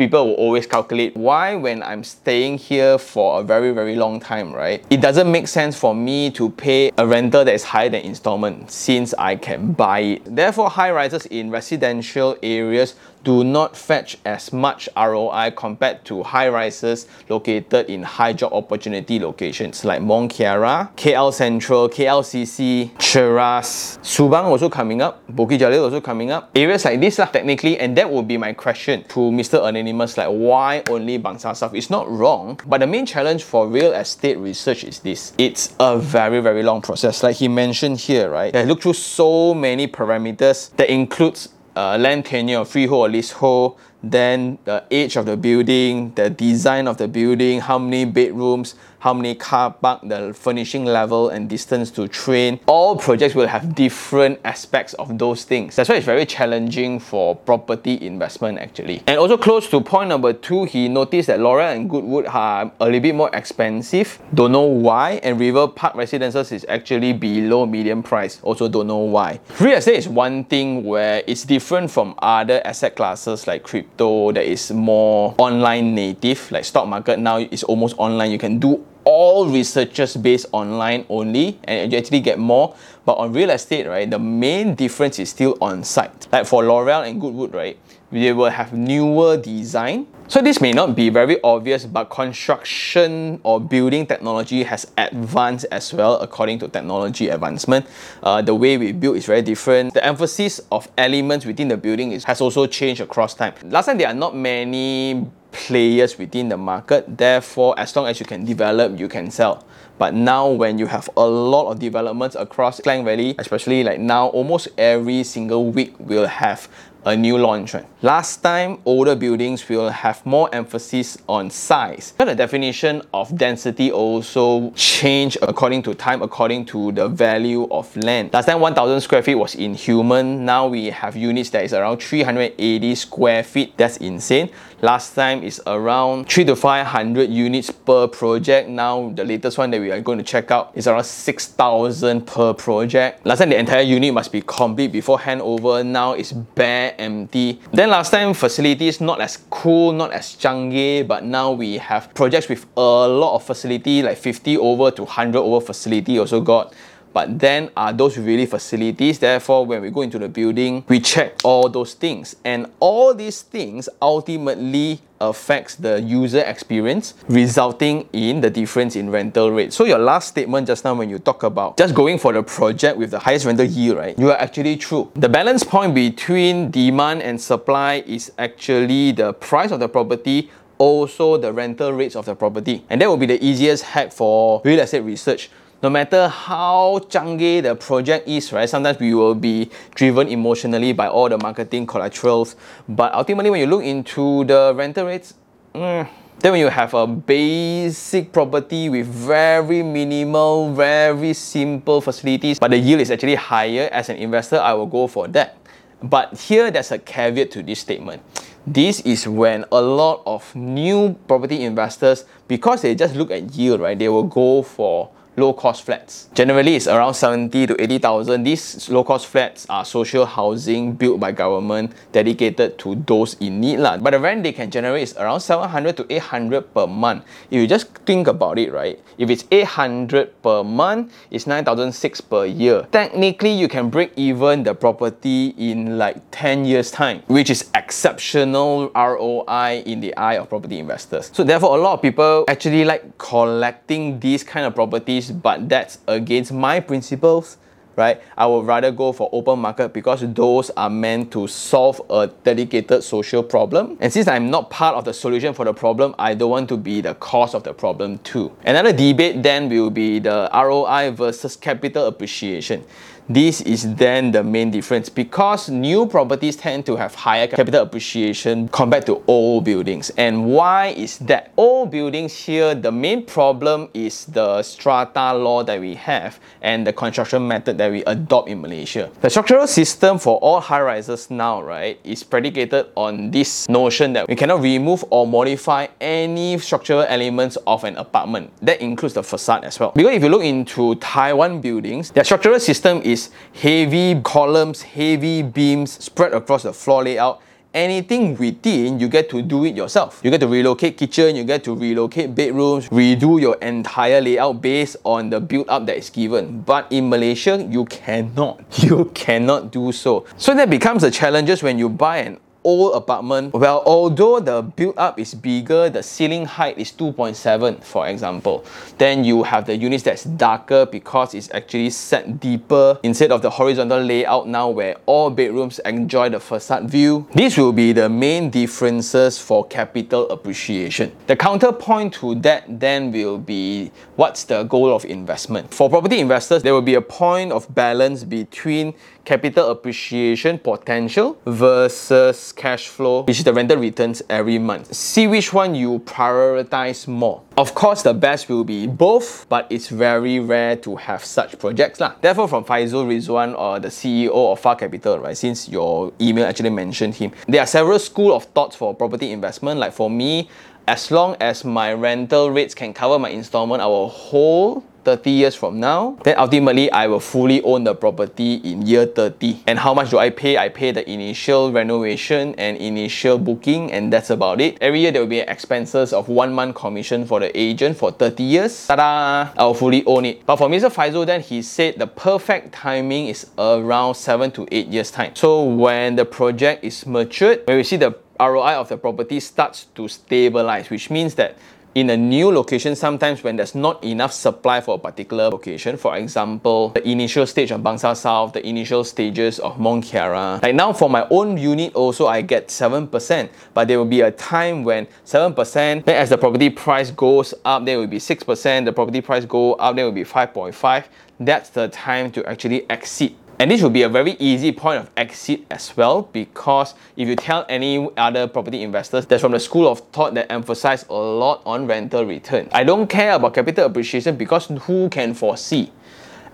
people 0.00 0.28
will 0.28 0.34
always 0.36 0.66
calculate 0.66 1.14
why 1.14 1.54
when 1.54 1.82
I'm 1.82 2.02
staying 2.02 2.56
here 2.56 2.96
for 2.96 3.40
a 3.40 3.42
very 3.42 3.70
very 3.72 3.96
long 3.96 4.18
time, 4.18 4.50
right? 4.50 4.82
It 4.88 5.02
doesn't 5.02 5.30
make 5.30 5.46
sense 5.46 5.76
for 5.76 5.94
me 5.94 6.30
to 6.30 6.48
pay 6.48 6.90
a 6.96 7.06
rental 7.06 7.44
that 7.44 7.52
is 7.52 7.64
higher 7.64 7.90
than 7.90 8.00
installment 8.00 8.70
since 8.70 9.12
I 9.18 9.36
can 9.36 9.72
buy 9.72 10.00
it. 10.00 10.34
Therefore, 10.34 10.70
high 10.70 10.90
rises 10.90 11.26
in 11.26 11.50
residential 11.50 12.38
areas 12.42 12.94
do 13.24 13.44
not 13.44 13.76
fetch 13.76 14.16
as 14.24 14.52
much 14.52 14.88
ROI 14.96 15.52
compared 15.56 16.04
to 16.06 16.22
high 16.22 16.48
rises 16.48 17.06
located 17.28 17.90
in 17.90 18.02
high 18.02 18.32
job 18.32 18.52
opportunity 18.52 19.18
locations 19.18 19.84
like 19.84 20.02
Mont 20.02 20.32
Kiara, 20.32 20.94
KL 20.96 21.32
Central, 21.32 21.88
KLCC, 21.88 22.90
Cheras, 22.96 23.98
Subang 24.00 24.44
also 24.44 24.68
coming 24.68 25.02
up, 25.02 25.22
Bukit 25.30 25.58
Jalil 25.58 25.84
also 25.84 26.00
coming 26.00 26.30
up. 26.30 26.50
Areas 26.54 26.84
like 26.84 27.00
this 27.00 27.18
lah, 27.18 27.26
technically, 27.26 27.78
and 27.78 27.96
that 27.96 28.10
would 28.10 28.26
be 28.26 28.36
my 28.36 28.52
question 28.52 29.04
to 29.04 29.20
Mr. 29.30 29.64
Anonymous, 29.66 30.16
like 30.16 30.28
why 30.28 30.82
only 30.88 31.18
Bangsar 31.18 31.56
South? 31.56 31.74
It's 31.74 31.90
not 31.90 32.10
wrong, 32.10 32.58
but 32.66 32.78
the 32.78 32.86
main 32.86 33.06
challenge 33.06 33.44
for 33.44 33.68
real 33.68 33.92
estate 33.92 34.38
research 34.38 34.84
is 34.84 35.00
this. 35.00 35.32
It's 35.38 35.74
a 35.78 35.98
very, 35.98 36.40
very 36.40 36.62
long 36.62 36.82
process. 36.82 37.22
Like 37.22 37.36
he 37.36 37.48
mentioned 37.48 37.98
here, 37.98 38.30
right? 38.30 38.52
They 38.52 38.64
look 38.64 38.82
through 38.82 38.94
so 38.94 39.54
many 39.54 39.86
parameters 39.86 40.74
that 40.76 40.90
includes 40.90 41.48
uh, 41.76 41.96
land 41.98 42.24
tenure, 42.24 42.64
freehold 42.64 43.08
or 43.08 43.12
leasehold, 43.12 43.78
then 44.02 44.58
the 44.64 44.84
age 44.90 45.16
of 45.16 45.26
the 45.26 45.36
building, 45.36 46.12
the 46.14 46.30
design 46.30 46.88
of 46.88 46.96
the 46.96 47.08
building, 47.08 47.60
how 47.60 47.78
many 47.78 48.04
bedrooms, 48.04 48.74
how 49.00 49.14
many 49.14 49.34
car 49.34 49.72
park, 49.72 50.00
the 50.04 50.32
furnishing 50.34 50.84
level 50.84 51.30
and 51.30 51.48
distance 51.48 51.90
to 51.90 52.06
train. 52.06 52.60
All 52.66 52.96
projects 52.96 53.34
will 53.34 53.46
have 53.46 53.74
different 53.74 54.38
aspects 54.44 54.94
of 54.94 55.18
those 55.18 55.44
things. 55.44 55.76
That's 55.76 55.88
why 55.88 55.96
it's 55.96 56.06
very 56.06 56.26
challenging 56.26 57.00
for 57.00 57.34
property 57.34 58.00
investment 58.06 58.58
actually. 58.58 59.02
And 59.06 59.18
also 59.18 59.36
close 59.36 59.68
to 59.70 59.80
point 59.80 60.10
number 60.10 60.32
two, 60.32 60.64
he 60.64 60.88
noticed 60.88 61.28
that 61.28 61.40
Laurel 61.40 61.72
and 61.72 61.88
Goodwood 61.88 62.26
are 62.26 62.70
a 62.78 62.84
little 62.84 63.00
bit 63.00 63.14
more 63.14 63.30
expensive. 63.32 64.18
Don't 64.34 64.52
know 64.52 64.64
why. 64.64 65.12
And 65.22 65.40
River 65.40 65.66
Park 65.66 65.94
Residences 65.94 66.52
is 66.52 66.66
actually 66.68 67.14
below 67.14 67.64
median 67.64 68.02
price. 68.02 68.38
Also 68.42 68.68
don't 68.68 68.86
know 68.86 68.98
why. 68.98 69.40
Real 69.58 69.78
estate 69.78 69.96
is 69.96 70.08
one 70.08 70.44
thing 70.44 70.84
where 70.84 71.22
it's 71.26 71.44
different 71.44 71.90
from 71.90 72.14
other 72.18 72.60
asset 72.66 72.96
classes 72.96 73.46
like 73.46 73.62
crypto 73.62 74.30
that 74.32 74.44
is 74.44 74.70
more 74.70 75.34
online 75.38 75.94
native. 75.94 76.52
Like 76.52 76.66
stock 76.66 76.86
market 76.86 77.18
now 77.18 77.38
is 77.38 77.62
almost 77.64 77.96
online. 77.98 78.30
You 78.30 78.38
can 78.38 78.58
do 78.58 78.84
all 79.10 79.48
researchers 79.48 80.16
based 80.16 80.46
online 80.52 81.04
only 81.08 81.58
and 81.64 81.90
you 81.90 81.98
actually 81.98 82.20
get 82.20 82.38
more. 82.38 82.76
But 83.04 83.14
on 83.14 83.32
real 83.32 83.50
estate 83.50 83.88
right 83.88 84.08
the 84.08 84.20
main 84.20 84.76
difference 84.76 85.18
is 85.18 85.30
still 85.30 85.58
on 85.60 85.82
site. 85.82 86.28
Like 86.30 86.46
for 86.46 86.62
Laurel 86.62 87.02
and 87.02 87.20
goodwood 87.20 87.52
right 87.52 87.76
they 88.12 88.32
will 88.32 88.50
have 88.50 88.72
newer 88.72 89.36
design. 89.36 90.06
So 90.28 90.40
this 90.40 90.60
may 90.60 90.70
not 90.70 90.94
be 90.94 91.10
very 91.10 91.42
obvious 91.42 91.86
but 91.86 92.04
construction 92.04 93.40
or 93.42 93.60
building 93.60 94.06
technology 94.06 94.62
has 94.62 94.86
advanced 94.96 95.66
as 95.72 95.92
well 95.92 96.20
according 96.20 96.60
to 96.60 96.68
technology 96.68 97.30
advancement. 97.30 97.86
Uh, 98.22 98.42
the 98.42 98.54
way 98.54 98.78
we 98.78 98.92
build 98.92 99.16
is 99.16 99.26
very 99.26 99.42
different. 99.42 99.92
The 99.92 100.04
emphasis 100.04 100.60
of 100.70 100.88
elements 100.96 101.46
within 101.46 101.66
the 101.66 101.76
building 101.76 102.12
is, 102.12 102.22
has 102.24 102.40
also 102.40 102.66
changed 102.66 103.00
across 103.00 103.34
time. 103.34 103.54
Last 103.64 103.86
time 103.86 103.98
there 103.98 104.06
are 104.06 104.14
not 104.14 104.36
many 104.36 105.26
players 105.52 106.18
within 106.18 106.48
the 106.48 106.56
market. 106.56 107.18
Therefore, 107.18 107.78
as 107.78 107.94
long 107.96 108.06
as 108.06 108.20
you 108.20 108.26
can 108.26 108.44
develop, 108.44 108.98
you 108.98 109.08
can 109.08 109.30
sell. 109.30 109.64
But 109.98 110.14
now 110.14 110.48
when 110.48 110.78
you 110.78 110.86
have 110.86 111.10
a 111.16 111.26
lot 111.26 111.70
of 111.70 111.78
developments 111.78 112.34
across 112.34 112.80
Klang 112.80 113.04
Valley, 113.04 113.34
especially 113.38 113.84
like 113.84 114.00
now 114.00 114.28
almost 114.28 114.68
every 114.78 115.24
single 115.24 115.70
week 115.70 115.94
we'll 115.98 116.26
have 116.26 116.68
a 117.04 117.16
new 117.16 117.36
launch. 117.36 117.74
Right? 117.74 117.86
Last 118.02 118.38
time, 118.38 118.78
older 118.86 119.14
buildings 119.14 119.68
will 119.68 119.90
have 119.90 120.24
more 120.24 120.48
emphasis 120.54 121.18
on 121.28 121.50
size. 121.50 122.14
But 122.16 122.24
the 122.24 122.34
definition 122.34 123.02
of 123.12 123.36
density 123.36 123.92
also 123.92 124.70
change 124.70 125.36
according 125.42 125.82
to 125.82 125.94
time, 125.94 126.22
according 126.22 126.64
to 126.66 126.92
the 126.92 127.08
value 127.08 127.68
of 127.70 127.94
land. 127.98 128.32
Last 128.32 128.46
time, 128.46 128.58
1,000 128.58 129.02
square 129.02 129.22
feet 129.22 129.34
was 129.34 129.54
inhuman. 129.54 130.46
Now 130.46 130.66
we 130.68 130.86
have 130.86 131.14
units 131.14 131.50
that 131.50 131.62
is 131.62 131.74
around 131.74 131.98
380 131.98 132.94
square 132.94 133.42
feet. 133.42 133.76
That's 133.76 133.98
insane. 133.98 134.48
Last 134.82 135.14
time 135.14 135.42
is 135.42 135.60
around 135.66 136.30
3 136.30 136.46
to 136.46 136.56
500 136.56 137.28
units 137.28 137.70
per 137.70 138.08
project. 138.08 138.70
Now 138.70 139.12
the 139.14 139.24
latest 139.26 139.58
one 139.58 139.70
that 139.72 139.80
we 139.80 139.92
are 139.92 140.00
going 140.00 140.16
to 140.16 140.24
check 140.24 140.50
out 140.50 140.72
is 140.74 140.86
around 140.86 141.04
6,000 141.04 142.26
per 142.26 142.54
project. 142.54 143.26
Last 143.26 143.40
time 143.40 143.50
the 143.50 143.58
entire 143.58 143.82
unit 143.82 144.14
must 144.14 144.32
be 144.32 144.40
complete 144.40 144.90
before 144.90 145.18
handover. 145.18 145.84
Now 145.84 146.14
it's 146.14 146.32
bare 146.32 146.94
empty. 146.98 147.60
Then 147.72 147.89
last 147.90 148.10
time 148.10 148.34
facilities 148.34 149.00
not 149.00 149.20
as 149.20 149.36
cool, 149.50 149.92
not 149.92 150.12
as 150.12 150.36
changgay, 150.36 151.06
but 151.06 151.24
now 151.24 151.50
we 151.50 151.76
have 151.78 152.14
projects 152.14 152.48
with 152.48 152.64
a 152.76 152.80
lot 153.08 153.34
of 153.34 153.42
facility 153.42 154.02
like 154.02 154.16
50 154.16 154.56
over 154.58 154.90
to 154.92 155.02
100 155.02 155.38
over 155.38 155.60
facility 155.64 156.18
also 156.18 156.40
got 156.40 156.72
but 157.12 157.38
then 157.38 157.70
are 157.76 157.92
those 157.92 158.18
really 158.18 158.46
facilities 158.46 159.18
therefore 159.18 159.66
when 159.66 159.82
we 159.82 159.90
go 159.90 160.02
into 160.02 160.18
the 160.18 160.28
building 160.28 160.84
we 160.88 161.00
check 161.00 161.34
all 161.44 161.68
those 161.68 161.94
things. 161.94 162.36
And 162.44 162.70
all 162.80 163.14
these 163.14 163.42
things 163.42 163.88
ultimately 164.00 165.00
affects 165.20 165.74
the 165.74 166.00
user 166.00 166.40
experience 166.40 167.14
resulting 167.28 168.08
in 168.12 168.40
the 168.40 168.48
difference 168.48 168.96
in 168.96 169.10
rental 169.10 169.50
rate. 169.50 169.72
So 169.72 169.84
your 169.84 169.98
last 169.98 170.28
statement 170.28 170.66
just 170.66 170.84
now 170.84 170.94
when 170.94 171.10
you 171.10 171.18
talk 171.18 171.42
about 171.42 171.76
just 171.76 171.94
going 171.94 172.18
for 172.18 172.32
the 172.32 172.42
project 172.42 172.96
with 172.96 173.10
the 173.10 173.18
highest 173.18 173.44
rental 173.44 173.66
yield 173.66 173.98
right 173.98 174.18
you 174.18 174.30
are 174.30 174.38
actually 174.38 174.76
true. 174.76 175.10
The 175.14 175.28
balance 175.28 175.62
point 175.62 175.94
between 175.94 176.70
demand 176.70 177.22
and 177.22 177.40
supply 177.40 178.02
is 178.06 178.32
actually 178.38 179.12
the 179.12 179.34
price 179.34 179.70
of 179.70 179.80
the 179.80 179.88
property 179.88 180.50
also 180.80 181.36
the 181.36 181.52
rental 181.52 181.92
rates 181.92 182.16
of 182.16 182.24
the 182.24 182.34
property. 182.34 182.82
And 182.88 183.00
that 183.02 183.08
will 183.08 183.18
be 183.18 183.26
the 183.26 183.44
easiest 183.44 183.84
hack 183.84 184.12
for 184.12 184.62
real 184.64 184.80
estate 184.80 185.00
research 185.00 185.50
no 185.82 185.88
matter 185.88 186.28
how 186.28 187.00
changgay 187.08 187.62
the 187.62 187.74
project 187.74 188.28
is, 188.28 188.52
right? 188.52 188.68
Sometimes 188.68 188.98
we 188.98 189.14
will 189.14 189.34
be 189.34 189.70
driven 189.94 190.28
emotionally 190.28 190.92
by 190.92 191.08
all 191.08 191.28
the 191.28 191.38
marketing 191.38 191.86
collaterals. 191.86 192.56
But 192.88 193.14
ultimately, 193.14 193.50
when 193.50 193.60
you 193.60 193.66
look 193.66 193.82
into 193.82 194.44
the 194.44 194.74
rental 194.76 195.06
rates, 195.06 195.34
mm, 195.74 196.08
then 196.40 196.52
when 196.52 196.60
you 196.60 196.68
have 196.68 196.92
a 196.94 197.06
basic 197.06 198.32
property 198.32 198.88
with 198.88 199.06
very 199.06 199.82
minimal, 199.82 200.72
very 200.74 201.32
simple 201.32 202.00
facilities, 202.00 202.58
but 202.58 202.70
the 202.70 202.78
yield 202.78 203.00
is 203.00 203.10
actually 203.10 203.36
higher 203.36 203.88
as 203.92 204.08
an 204.08 204.16
investor, 204.16 204.58
I 204.58 204.74
will 204.74 204.86
go 204.86 205.06
for 205.06 205.28
that. 205.28 205.56
But 206.02 206.38
here 206.38 206.70
there's 206.70 206.92
a 206.92 206.98
caveat 206.98 207.50
to 207.52 207.62
this 207.62 207.80
statement. 207.80 208.22
This 208.66 209.00
is 209.00 209.26
when 209.26 209.64
a 209.72 209.80
lot 209.80 210.22
of 210.26 210.54
new 210.54 211.14
property 211.26 211.64
investors, 211.64 212.24
because 212.48 212.82
they 212.82 212.94
just 212.94 213.14
look 213.14 213.30
at 213.30 213.54
yield, 213.54 213.80
right, 213.80 213.98
they 213.98 214.08
will 214.08 214.24
go 214.24 214.62
for 214.62 215.10
low 215.40 215.52
cost 215.56 215.82
flats. 215.82 216.28
Generally, 216.34 216.76
it's 216.76 216.86
around 216.86 217.14
70 217.14 217.66
to 217.68 217.74
80,000. 217.80 218.44
These 218.44 218.90
low 218.90 219.02
cost 219.02 219.26
flats 219.26 219.66
are 219.70 219.84
social 219.84 220.26
housing 220.26 220.92
built 220.92 221.18
by 221.18 221.32
government 221.32 221.92
dedicated 222.12 222.78
to 222.84 222.94
those 223.08 223.34
in 223.40 223.60
need. 223.60 223.80
Lah. 223.80 223.96
But 223.96 224.12
the 224.12 224.20
rent 224.20 224.44
they 224.44 224.52
can 224.52 224.70
generate 224.70 225.02
is 225.02 225.16
around 225.16 225.40
700 225.40 225.96
to 225.96 226.06
800 226.12 226.74
per 226.74 226.86
month. 226.86 227.24
If 227.50 227.56
you 227.56 227.66
just 227.66 227.88
think 228.04 228.28
about 228.28 228.58
it, 228.58 228.70
right? 228.70 229.00
If 229.16 229.30
it's 229.30 229.44
800 229.50 230.42
per 230.42 230.62
month, 230.62 231.12
it's 231.30 231.46
9,006 231.46 232.20
per 232.20 232.44
year. 232.44 232.86
Technically, 232.92 233.52
you 233.52 233.68
can 233.68 233.88
break 233.88 234.12
even 234.16 234.62
the 234.62 234.74
property 234.74 235.54
in 235.56 235.96
like 235.96 236.20
10 236.32 236.64
years 236.64 236.90
time, 236.90 237.22
which 237.28 237.48
is 237.48 237.70
exceptional 237.74 238.92
ROI 238.94 239.82
in 239.86 240.00
the 240.00 240.14
eye 240.16 240.36
of 240.36 240.48
property 240.48 240.78
investors. 240.78 241.30
So 241.32 241.44
therefore, 241.44 241.78
a 241.78 241.80
lot 241.80 241.94
of 241.94 242.02
people 242.02 242.44
actually 242.48 242.84
like 242.84 243.16
collecting 243.16 244.20
these 244.20 244.44
kind 244.44 244.66
of 244.66 244.74
properties 244.74 245.29
but 245.30 245.68
that's 245.68 245.98
against 246.06 246.52
my 246.52 246.80
principles 246.80 247.56
right? 247.96 248.20
I 248.36 248.46
would 248.46 248.66
rather 248.66 248.90
go 248.90 249.12
for 249.12 249.28
open 249.32 249.58
market 249.58 249.92
because 249.92 250.20
those 250.32 250.70
are 250.70 250.90
meant 250.90 251.30
to 251.32 251.46
solve 251.46 252.00
a 252.08 252.28
dedicated 252.44 253.04
social 253.04 253.42
problem. 253.42 253.98
And 254.00 254.12
since 254.12 254.26
I'm 254.26 254.50
not 254.50 254.70
part 254.70 254.96
of 254.96 255.04
the 255.04 255.12
solution 255.12 255.52
for 255.54 255.64
the 255.64 255.74
problem, 255.74 256.14
I 256.18 256.34
don't 256.34 256.50
want 256.50 256.68
to 256.70 256.76
be 256.76 257.00
the 257.00 257.14
cause 257.14 257.54
of 257.54 257.62
the 257.62 257.74
problem 257.74 258.18
too. 258.18 258.52
Another 258.64 258.92
debate 258.92 259.42
then 259.42 259.68
will 259.68 259.90
be 259.90 260.18
the 260.18 260.48
ROI 260.52 261.10
versus 261.12 261.56
capital 261.56 262.06
appreciation. 262.06 262.84
This 263.30 263.60
is 263.60 263.94
then 263.94 264.32
the 264.32 264.42
main 264.42 264.72
difference 264.72 265.08
because 265.08 265.68
new 265.68 266.04
properties 266.04 266.56
tend 266.56 266.84
to 266.86 266.96
have 266.96 267.14
higher 267.14 267.46
capital 267.46 267.82
appreciation 267.84 268.66
compared 268.66 269.06
to 269.06 269.22
old 269.28 269.62
buildings. 269.62 270.10
And 270.18 270.46
why 270.50 270.88
is 270.98 271.18
that? 271.30 271.52
Old 271.56 271.92
buildings 271.92 272.34
here, 272.34 272.74
the 272.74 272.90
main 272.90 273.24
problem 273.24 273.88
is 273.94 274.24
the 274.26 274.64
strata 274.64 275.32
law 275.32 275.62
that 275.62 275.78
we 275.78 275.94
have 275.94 276.40
and 276.60 276.84
the 276.84 276.92
construction 276.92 277.46
method 277.46 277.78
that 277.78 277.92
we 277.92 278.02
adopt 278.06 278.48
in 278.48 278.62
Malaysia. 278.62 279.08
The 279.20 279.30
structural 279.30 279.68
system 279.68 280.18
for 280.18 280.38
all 280.38 280.58
high 280.58 280.82
rises 280.82 281.30
now, 281.30 281.62
right, 281.62 282.00
is 282.02 282.24
predicated 282.24 282.86
on 282.96 283.30
this 283.30 283.68
notion 283.68 284.12
that 284.14 284.26
we 284.26 284.34
cannot 284.34 284.60
remove 284.60 285.04
or 285.10 285.24
modify 285.24 285.86
any 286.00 286.58
structural 286.58 287.02
elements 287.02 287.56
of 287.68 287.84
an 287.84 287.96
apartment. 287.96 288.50
That 288.60 288.80
includes 288.80 289.14
the 289.14 289.22
facade 289.22 289.62
as 289.62 289.78
well. 289.78 289.92
Because 289.94 290.16
if 290.16 290.22
you 290.24 290.30
look 290.30 290.42
into 290.42 290.96
Taiwan 290.96 291.60
buildings, 291.60 292.10
their 292.10 292.24
structural 292.24 292.58
system 292.58 293.00
is 293.02 293.19
heavy 293.52 294.20
columns, 294.22 294.82
heavy 294.82 295.42
beams 295.42 295.92
spread 295.92 296.32
across 296.32 296.62
the 296.62 296.72
floor 296.72 297.04
layout 297.04 297.42
anything 297.74 298.36
within, 298.36 298.98
you 298.98 299.08
get 299.08 299.30
to 299.30 299.42
do 299.42 299.64
it 299.64 299.76
yourself. 299.76 300.20
You 300.22 300.30
get 300.30 300.40
to 300.40 300.48
relocate 300.48 300.96
kitchen, 300.96 301.36
you 301.36 301.44
get 301.44 301.64
to 301.64 301.74
relocate 301.74 302.34
bedrooms, 302.34 302.88
redo 302.88 303.40
your 303.40 303.56
entire 303.56 304.20
layout 304.20 304.60
based 304.60 304.96
on 305.04 305.30
the 305.30 305.40
build 305.40 305.68
up 305.68 305.86
that 305.86 305.96
is 305.96 306.10
given. 306.10 306.62
But 306.62 306.90
in 306.90 307.08
Malaysia, 307.08 307.66
you 307.68 307.84
cannot. 307.86 308.64
You 308.90 309.10
cannot 309.14 309.70
do 309.70 309.92
so. 309.92 310.26
So 310.36 310.54
that 310.54 310.68
becomes 310.68 311.02
the 311.02 311.10
challenges 311.10 311.62
when 311.62 311.78
you 311.78 311.88
buy 311.88 312.18
an 312.18 312.40
old 312.64 312.94
apartment, 312.94 313.54
well, 313.54 313.82
although 313.86 314.40
the 314.40 314.62
build 314.62 314.94
up 314.96 315.18
is 315.18 315.34
bigger, 315.34 315.88
the 315.88 316.02
ceiling 316.02 316.44
height 316.44 316.78
is 316.78 316.92
2.7, 316.92 317.82
for 317.82 318.06
example, 318.06 318.64
then 318.98 319.24
you 319.24 319.42
have 319.42 319.66
the 319.66 319.76
units 319.76 320.02
that's 320.02 320.24
darker 320.24 320.86
because 320.86 321.34
it's 321.34 321.50
actually 321.52 321.90
set 321.90 322.40
deeper 322.40 322.98
instead 323.02 323.32
of 323.32 323.42
the 323.42 323.50
horizontal 323.50 324.00
layout 324.00 324.48
now 324.48 324.68
where 324.68 324.96
all 325.06 325.30
bedrooms 325.30 325.78
enjoy 325.80 326.28
the 326.28 326.40
facade 326.40 326.88
view. 326.88 327.26
These 327.34 327.56
will 327.58 327.72
be 327.72 327.92
the 327.92 328.08
main 328.08 328.50
differences 328.50 329.38
for 329.38 329.66
capital 329.66 330.28
appreciation. 330.30 331.12
The 331.26 331.36
counterpoint 331.36 332.14
to 332.14 332.34
that 332.36 332.64
then 332.80 333.12
will 333.12 333.38
be 333.38 333.90
what's 334.16 334.44
the 334.44 334.64
goal 334.64 334.94
of 334.94 335.04
investment. 335.04 335.72
For 335.72 335.88
property 335.88 336.18
investors, 336.18 336.62
there 336.62 336.74
will 336.74 336.82
be 336.82 336.94
a 336.94 337.00
point 337.00 337.52
of 337.52 337.72
balance 337.74 338.24
between 338.24 338.94
capital 339.24 339.70
appreciation 339.70 340.58
potential 340.58 341.38
versus 341.46 342.52
cash 342.52 342.88
flow, 342.88 343.22
which 343.22 343.38
is 343.38 343.44
the 343.44 343.52
rental 343.52 343.76
returns 343.76 344.22
every 344.28 344.58
month. 344.58 344.94
See 344.94 345.26
which 345.26 345.52
one 345.52 345.74
you 345.74 346.00
prioritize 346.00 347.06
more. 347.06 347.42
Of 347.56 347.74
course, 347.74 348.02
the 348.02 348.14
best 348.14 348.48
will 348.48 348.64
be 348.64 348.86
both, 348.86 349.46
but 349.48 349.66
it's 349.70 349.88
very 349.88 350.40
rare 350.40 350.76
to 350.76 350.96
have 350.96 351.24
such 351.24 351.58
projects. 351.58 352.00
Lah. 352.00 352.14
Therefore, 352.20 352.48
from 352.48 352.64
Faizul 352.64 353.06
Ridzuan 353.06 353.58
or 353.58 353.78
the 353.78 353.88
CEO 353.88 354.52
of 354.52 354.60
Far 354.60 354.76
Capital, 354.76 355.18
right, 355.18 355.36
since 355.36 355.68
your 355.68 356.12
email 356.20 356.46
actually 356.46 356.70
mentioned 356.70 357.14
him, 357.14 357.32
there 357.46 357.60
are 357.60 357.66
several 357.66 357.98
school 357.98 358.32
of 358.32 358.44
thoughts 358.44 358.76
for 358.76 358.94
property 358.94 359.30
investment. 359.30 359.78
Like 359.78 359.92
for 359.92 360.08
me, 360.08 360.48
as 360.90 361.12
long 361.12 361.36
as 361.38 361.64
my 361.64 361.94
rental 361.94 362.50
rates 362.50 362.74
can 362.74 362.92
cover 362.92 363.16
my 363.16 363.28
installment, 363.28 363.80
I 363.80 363.86
will 363.86 364.08
hold 364.08 364.82
30 365.04 365.30
years 365.30 365.54
from 365.54 365.78
now, 365.78 366.18
then 366.24 366.34
ultimately 366.36 366.90
I 366.90 367.06
will 367.06 367.20
fully 367.20 367.62
own 367.62 367.84
the 367.84 367.94
property 367.94 368.54
in 368.54 368.82
year 368.82 369.06
30. 369.06 369.62
And 369.68 369.78
how 369.78 369.94
much 369.94 370.10
do 370.10 370.18
I 370.18 370.30
pay? 370.30 370.58
I 370.58 370.68
pay 370.68 370.90
the 370.90 371.08
initial 371.08 371.70
renovation 371.70 372.56
and 372.58 372.76
initial 372.76 373.38
booking, 373.38 373.92
and 373.92 374.12
that's 374.12 374.30
about 374.30 374.60
it. 374.60 374.78
Every 374.80 375.00
year 375.00 375.12
there 375.12 375.22
will 375.22 375.28
be 375.28 375.38
expenses 375.38 376.12
of 376.12 376.28
one 376.28 376.52
month 376.52 376.74
commission 376.74 377.24
for 377.24 377.38
the 377.38 377.56
agent 377.56 377.96
for 377.96 378.10
30 378.10 378.42
years. 378.42 378.88
Ta-da! 378.88 379.52
I'll 379.56 379.74
fully 379.74 380.04
own 380.06 380.24
it. 380.24 380.44
But 380.44 380.56
for 380.56 380.68
Mr. 380.68 380.92
Faisal, 380.92 381.24
then 381.24 381.40
he 381.40 381.62
said 381.62 382.00
the 382.00 382.08
perfect 382.08 382.72
timing 382.72 383.28
is 383.28 383.46
around 383.56 384.16
7 384.16 384.50
to 384.50 384.66
8 384.72 384.88
years 384.88 385.12
time. 385.12 385.36
So 385.36 385.62
when 385.62 386.16
the 386.16 386.24
project 386.24 386.82
is 386.82 387.06
matured, 387.06 387.62
when 387.68 387.76
we 387.76 387.84
see 387.84 387.96
the 387.96 388.10
ROI 388.40 388.74
of 388.74 388.88
the 388.88 388.96
property 388.96 389.38
starts 389.40 389.84
to 389.94 390.08
stabilize, 390.08 390.88
which 390.88 391.10
means 391.10 391.34
that 391.34 391.56
in 391.92 392.08
a 392.10 392.16
new 392.16 392.52
location, 392.52 392.94
sometimes 392.94 393.42
when 393.42 393.56
there's 393.56 393.74
not 393.74 394.02
enough 394.04 394.32
supply 394.32 394.80
for 394.80 394.94
a 394.94 394.98
particular 394.98 395.48
location, 395.48 395.96
for 395.96 396.16
example, 396.16 396.90
the 396.90 397.06
initial 397.08 397.44
stage 397.46 397.72
of 397.72 397.80
Bangsar 397.80 398.16
South, 398.16 398.52
the 398.52 398.64
initial 398.64 399.02
stages 399.02 399.58
of 399.58 399.80
Mont 399.80 400.04
Kiara. 400.04 400.62
Like 400.62 400.76
now 400.76 400.92
for 400.92 401.10
my 401.10 401.26
own 401.30 401.58
unit 401.58 401.92
also, 401.96 402.28
I 402.28 402.42
get 402.42 402.68
7%, 402.68 403.48
but 403.74 403.88
there 403.88 403.98
will 403.98 404.04
be 404.04 404.20
a 404.20 404.30
time 404.30 404.84
when 404.84 405.08
7%, 405.26 406.04
then 406.04 406.16
as 406.16 406.28
the 406.28 406.38
property 406.38 406.70
price 406.70 407.10
goes 407.10 407.54
up, 407.64 407.84
there 407.84 407.98
will 407.98 408.06
be 408.06 408.18
6%, 408.18 408.84
the 408.84 408.92
property 408.92 409.20
price 409.20 409.44
go 409.44 409.72
up, 409.74 409.96
there 409.96 410.04
will 410.04 410.12
be 410.12 410.24
5.5. 410.24 411.04
That's 411.40 411.70
the 411.70 411.88
time 411.88 412.30
to 412.32 412.44
actually 412.46 412.88
exit 412.90 413.32
And 413.60 413.70
this 413.70 413.82
will 413.82 413.90
be 413.90 414.04
a 414.04 414.08
very 414.08 414.36
easy 414.38 414.72
point 414.72 415.00
of 415.00 415.10
exit 415.18 415.66
as 415.70 415.94
well 415.94 416.22
because 416.22 416.94
if 417.14 417.28
you 417.28 417.36
tell 417.36 417.66
any 417.68 418.08
other 418.16 418.48
property 418.48 418.82
investors 418.82 419.26
that's 419.26 419.42
from 419.42 419.52
the 419.52 419.60
school 419.60 419.86
of 419.86 420.00
thought 420.12 420.32
that 420.32 420.50
emphasize 420.50 421.04
a 421.10 421.12
lot 421.12 421.60
on 421.66 421.86
rental 421.86 422.24
return. 422.24 422.70
I 422.72 422.84
don't 422.84 423.06
care 423.06 423.34
about 423.34 423.52
capital 423.52 423.84
appreciation 423.84 424.36
because 424.36 424.64
who 424.64 425.10
can 425.10 425.34
foresee? 425.34 425.92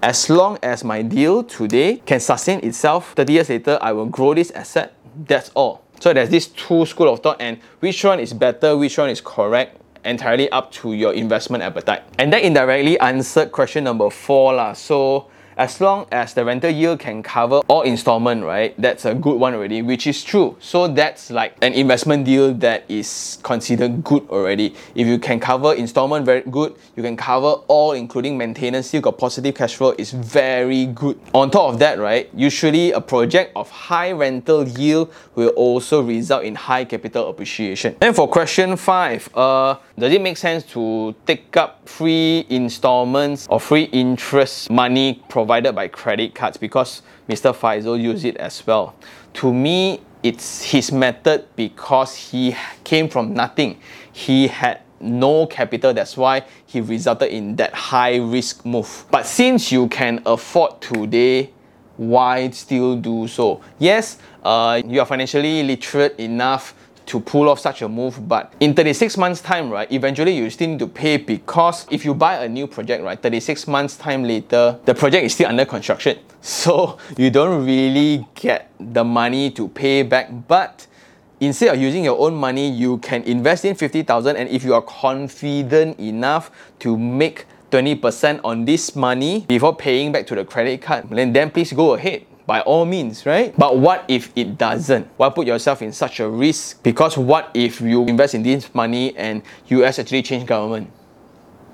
As 0.03 0.29
long 0.29 0.59
as 0.65 0.83
my 0.83 1.03
deal 1.03 1.45
today 1.45 2.03
can 2.05 2.19
sustain 2.19 2.59
itself, 2.65 3.13
30 3.13 3.33
years 3.33 3.51
later, 3.51 3.79
I 3.81 3.93
will 3.93 4.07
grow 4.07 4.35
this 4.35 4.51
asset. 4.51 4.93
That's 5.29 5.53
all. 5.55 5.85
So 6.01 6.13
there's 6.13 6.31
this 6.31 6.49
two 6.49 6.87
school 6.87 7.13
of 7.13 7.21
thought 7.21 7.41
and 7.41 7.61
which 7.79 8.03
one 8.03 8.19
is 8.19 8.33
better, 8.33 8.77
which 8.77 8.99
one 8.99 9.11
is 9.11 9.21
correct, 9.21 9.81
entirely 10.05 10.51
up 10.51 10.73
to 10.73 10.93
your 10.93 11.13
investment 11.13 11.63
appetite. 11.63 12.03
And 12.19 12.33
that 12.33 12.43
indirectly 12.43 12.99
answered 12.99 13.53
question 13.53 13.85
number 13.85 14.11
four. 14.11 14.55
La. 14.55 14.73
So 14.73 15.31
as 15.57 15.81
long 15.81 16.07
as 16.13 16.35
the 16.35 16.45
rental 16.45 16.71
yield 16.71 17.01
can 17.01 17.23
cover 17.23 17.61
all 17.69 17.83
installment, 17.83 18.45
right? 18.45 18.75
That's 18.81 19.07
a 19.07 19.15
good 19.15 19.41
one 19.41 19.55
already, 19.55 19.81
which 19.81 20.07
is 20.07 20.23
true. 20.23 20.57
So 20.61 20.87
that's 20.87 21.31
like 21.31 21.57
an 21.63 21.73
investment 21.73 22.27
deal 22.27 22.53
that 22.55 22.85
is 22.89 23.39
considered 23.43 24.05
good 24.05 24.29
already. 24.29 24.75
If 24.95 25.07
you 25.07 25.19
can 25.19 25.41
cover 25.41 25.73
installment 25.75 26.27
very 26.27 26.43
good, 26.43 26.77
you 26.95 27.03
can 27.03 27.17
cover 27.17 27.63
all 27.69 27.93
including 27.93 28.37
maintenance, 28.37 28.89
still 28.89 29.01
got 29.01 29.17
positive 29.17 29.55
cash 29.55 29.77
flow, 29.77 29.95
is 29.97 30.13
very 30.13 30.87
good. 30.87 31.19
On 31.33 31.51
top 31.51 31.73
of 31.73 31.79
that, 31.79 31.99
right? 31.99 32.29
Usually 32.35 32.93
a 32.93 33.01
project 33.01 33.53
of 33.57 33.71
high 33.71 34.13
rental 34.13 34.69
yield 34.69 35.13
will 35.35 35.51
also 35.51 36.03
result 36.03 36.45
in 36.45 36.55
high 36.55 36.85
capital 36.85 37.31
appreciation. 37.31 37.97
And 38.03 38.15
for 38.15 38.29
question 38.29 38.77
five, 38.77 39.29
uh, 39.35 39.77
does 39.99 40.13
it 40.13 40.21
make 40.21 40.37
sense 40.37 40.65
to 40.73 41.15
take 41.27 41.57
up 41.57 41.89
free 41.89 42.45
installments 42.51 43.47
or 43.49 43.59
free 43.59 43.85
interest 43.85 44.69
money 44.69 45.23
provided 45.31 45.46
provided 45.47 45.77
by 45.77 45.87
credit 45.87 46.35
cards 46.35 46.57
because 46.57 47.03
Mr. 47.29 47.55
Faisal 47.55 48.03
used 48.03 48.25
it 48.25 48.37
as 48.37 48.67
well. 48.67 48.97
To 49.35 49.55
me, 49.55 50.01
it's 50.25 50.65
his 50.65 50.91
method 50.91 51.47
because 51.55 52.17
he 52.17 52.57
came 52.83 53.09
from 53.09 53.33
nothing. 53.33 53.79
He 54.13 54.49
had 54.49 54.81
no 54.99 55.47
capital, 55.47 55.95
that's 55.95 56.17
why 56.17 56.43
he 56.67 56.81
resulted 56.81 57.31
in 57.31 57.55
that 57.57 57.73
high 57.73 58.17
risk 58.17 58.67
move. 58.67 59.05
But 59.13 59.25
since 59.25 59.71
you 59.71 59.87
can 59.87 60.21
afford 60.27 60.81
today, 60.81 61.53
why 61.97 62.51
still 62.51 62.97
do 62.97 63.29
so? 63.29 63.61
Yes, 63.79 64.19
uh, 64.43 64.83
you 64.85 64.99
are 64.99 65.07
financially 65.07 65.63
literate 65.63 66.19
enough 66.19 66.75
to 67.07 67.21
pull 67.21 67.49
off 67.49 67.61
such 67.61 67.83
a 67.83 67.89
move. 67.89 68.29
But 68.29 68.53
in 68.61 68.75
36 68.75 69.17
months 69.17 69.41
time, 69.41 69.71
right, 69.71 69.91
eventually 69.91 70.37
you 70.37 70.51
still 70.51 70.69
need 70.69 70.79
to 70.81 70.87
pay 70.87 71.17
because 71.17 71.87
if 71.91 72.05
you 72.05 72.15
buy 72.15 72.45
a 72.45 72.49
new 72.49 72.67
project, 72.67 73.03
right, 73.03 73.21
36 73.21 73.67
months 73.69 73.97
time 73.97 74.25
later, 74.25 74.79
the 74.85 74.95
project 74.95 75.25
is 75.25 75.35
still 75.35 75.49
under 75.49 75.65
construction. 75.65 76.19
So 76.47 76.99
you 77.17 77.31
don't 77.31 77.67
really 77.67 78.25
get 78.37 78.71
the 78.79 79.03
money 79.03 79.51
to 79.51 79.67
pay 79.67 80.05
back. 80.05 80.31
But 80.47 80.87
instead 81.41 81.75
of 81.75 81.81
using 81.81 82.05
your 82.05 82.21
own 82.21 82.37
money, 82.37 82.71
you 82.71 82.99
can 82.99 83.25
invest 83.25 83.65
in 83.65 83.75
50,000 83.75 84.37
and 84.37 84.49
if 84.49 84.63
you 84.63 84.73
are 84.73 84.83
confident 84.83 85.99
enough 85.99 86.53
to 86.81 86.97
make 86.97 87.47
20% 87.73 88.41
on 88.45 88.65
this 88.65 88.95
money 88.95 89.45
before 89.49 89.75
paying 89.75 90.13
back 90.13 90.29
to 90.29 90.37
the 90.37 90.45
credit 90.45 90.81
card, 90.81 91.11
then, 91.11 91.33
then 91.33 91.51
please 91.51 91.73
go 91.73 91.95
ahead 91.95 92.25
by 92.47 92.61
all 92.61 92.85
means, 92.85 93.27
right? 93.27 93.57
But 93.59 93.79
what 93.79 94.05
if 94.09 94.31
it 94.37 94.57
doesn't? 94.57 95.09
Why 95.17 95.31
put 95.31 95.47
yourself 95.47 95.83
in 95.83 95.93
such 95.93 96.21
a 96.21 96.29
risk? 96.29 96.83
Because 96.83 97.19
what 97.19 97.51
if 97.55 97.81
you 97.81 98.05
invest 98.07 98.35
in 98.35 98.43
this 98.43 98.73
money 98.75 99.17
and 99.17 99.43
US 99.69 99.99
actually 99.99 100.23
change 100.23 100.47
government? 100.47 100.91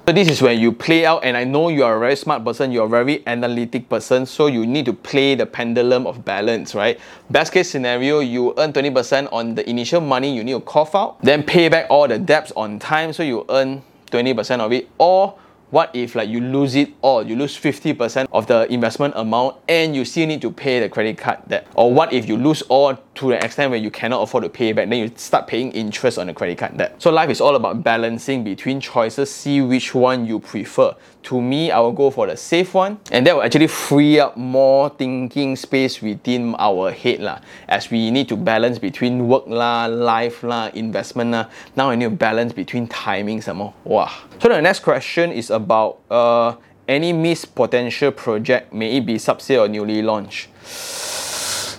So 0.08 0.12
this 0.12 0.28
is 0.28 0.42
where 0.42 0.52
you 0.52 0.72
play 0.72 1.06
out, 1.06 1.22
and 1.22 1.36
I 1.36 1.44
know 1.44 1.68
you 1.68 1.84
are 1.84 1.96
a 1.96 2.00
very 2.00 2.16
smart 2.16 2.44
person, 2.44 2.72
you're 2.72 2.86
a 2.86 2.88
very 2.88 3.24
analytic 3.24 3.88
person, 3.88 4.26
so 4.26 4.48
you 4.48 4.66
need 4.66 4.84
to 4.86 4.92
play 4.92 5.36
the 5.36 5.46
pendulum 5.46 6.08
of 6.08 6.24
balance, 6.24 6.74
right? 6.74 6.98
Best 7.30 7.52
case 7.52 7.70
scenario, 7.70 8.18
you 8.18 8.52
earn 8.58 8.72
20% 8.72 9.28
on 9.30 9.54
the 9.54 9.68
initial 9.70 10.00
money 10.00 10.34
you 10.34 10.42
need 10.42 10.54
to 10.54 10.60
cough 10.60 10.96
out, 10.96 11.22
then 11.22 11.44
pay 11.44 11.68
back 11.68 11.86
all 11.88 12.08
the 12.08 12.18
debts 12.18 12.50
on 12.56 12.80
time, 12.80 13.12
so 13.12 13.22
you 13.22 13.46
earn 13.48 13.80
20% 14.10 14.58
of 14.58 14.72
it, 14.72 14.88
or 14.98 15.38
what 15.72 15.90
if 15.96 16.14
like 16.14 16.28
you 16.28 16.38
lose 16.38 16.74
it 16.74 16.92
all, 17.00 17.26
you 17.26 17.34
lose 17.34 17.56
50% 17.56 18.28
of 18.30 18.46
the 18.46 18.70
investment 18.70 19.14
amount 19.16 19.56
and 19.66 19.96
you 19.96 20.04
still 20.04 20.26
need 20.26 20.42
to 20.42 20.52
pay 20.52 20.80
the 20.80 20.88
credit 20.88 21.16
card 21.16 21.38
debt? 21.48 21.66
Or 21.74 21.92
what 21.92 22.12
if 22.12 22.28
you 22.28 22.36
lose 22.36 22.60
all 22.68 22.94
to 23.14 23.28
the 23.28 23.44
extent 23.44 23.70
where 23.70 23.78
you 23.78 23.90
cannot 23.90 24.22
afford 24.22 24.44
to 24.44 24.48
pay 24.48 24.72
back, 24.72 24.88
then 24.88 24.98
you 24.98 25.12
start 25.16 25.46
paying 25.46 25.70
interest 25.72 26.16
on 26.18 26.26
the 26.28 26.32
credit 26.32 26.56
card 26.56 26.76
debt. 26.78 26.94
So 26.98 27.10
life 27.10 27.28
is 27.28 27.40
all 27.40 27.56
about 27.56 27.84
balancing 27.84 28.42
between 28.42 28.80
choices, 28.80 29.30
see 29.30 29.60
which 29.60 29.94
one 29.94 30.24
you 30.26 30.40
prefer. 30.40 30.94
To 31.24 31.40
me, 31.40 31.70
I 31.70 31.78
will 31.78 31.92
go 31.92 32.10
for 32.10 32.26
the 32.26 32.36
safe 32.36 32.74
one, 32.74 32.98
and 33.12 33.26
that 33.26 33.36
will 33.36 33.42
actually 33.42 33.68
free 33.68 34.18
up 34.18 34.36
more 34.36 34.88
thinking 34.90 35.56
space 35.56 36.00
within 36.00 36.56
our 36.58 36.90
head 36.90 37.20
lah, 37.20 37.40
as 37.68 37.90
we 37.90 38.10
need 38.10 38.28
to 38.30 38.36
balance 38.36 38.78
between 38.78 39.28
work 39.28 39.44
lah, 39.46 39.86
life 39.86 40.42
lah, 40.42 40.70
investment 40.74 41.30
lah. 41.30 41.46
Now 41.76 41.90
I 41.90 41.96
need 41.96 42.06
to 42.06 42.10
balance 42.10 42.52
between 42.52 42.88
timing 42.88 43.42
some 43.42 43.58
more. 43.58 43.74
Wow. 43.84 44.10
So 44.40 44.48
the 44.48 44.60
next 44.60 44.80
question 44.80 45.30
is 45.30 45.50
about 45.50 45.98
uh, 46.10 46.56
any 46.88 47.12
missed 47.12 47.54
potential 47.54 48.10
project, 48.10 48.72
may 48.72 48.96
it 48.96 49.06
be 49.06 49.14
subsale 49.14 49.66
or 49.66 49.68
newly 49.68 50.02
launched. 50.02 50.48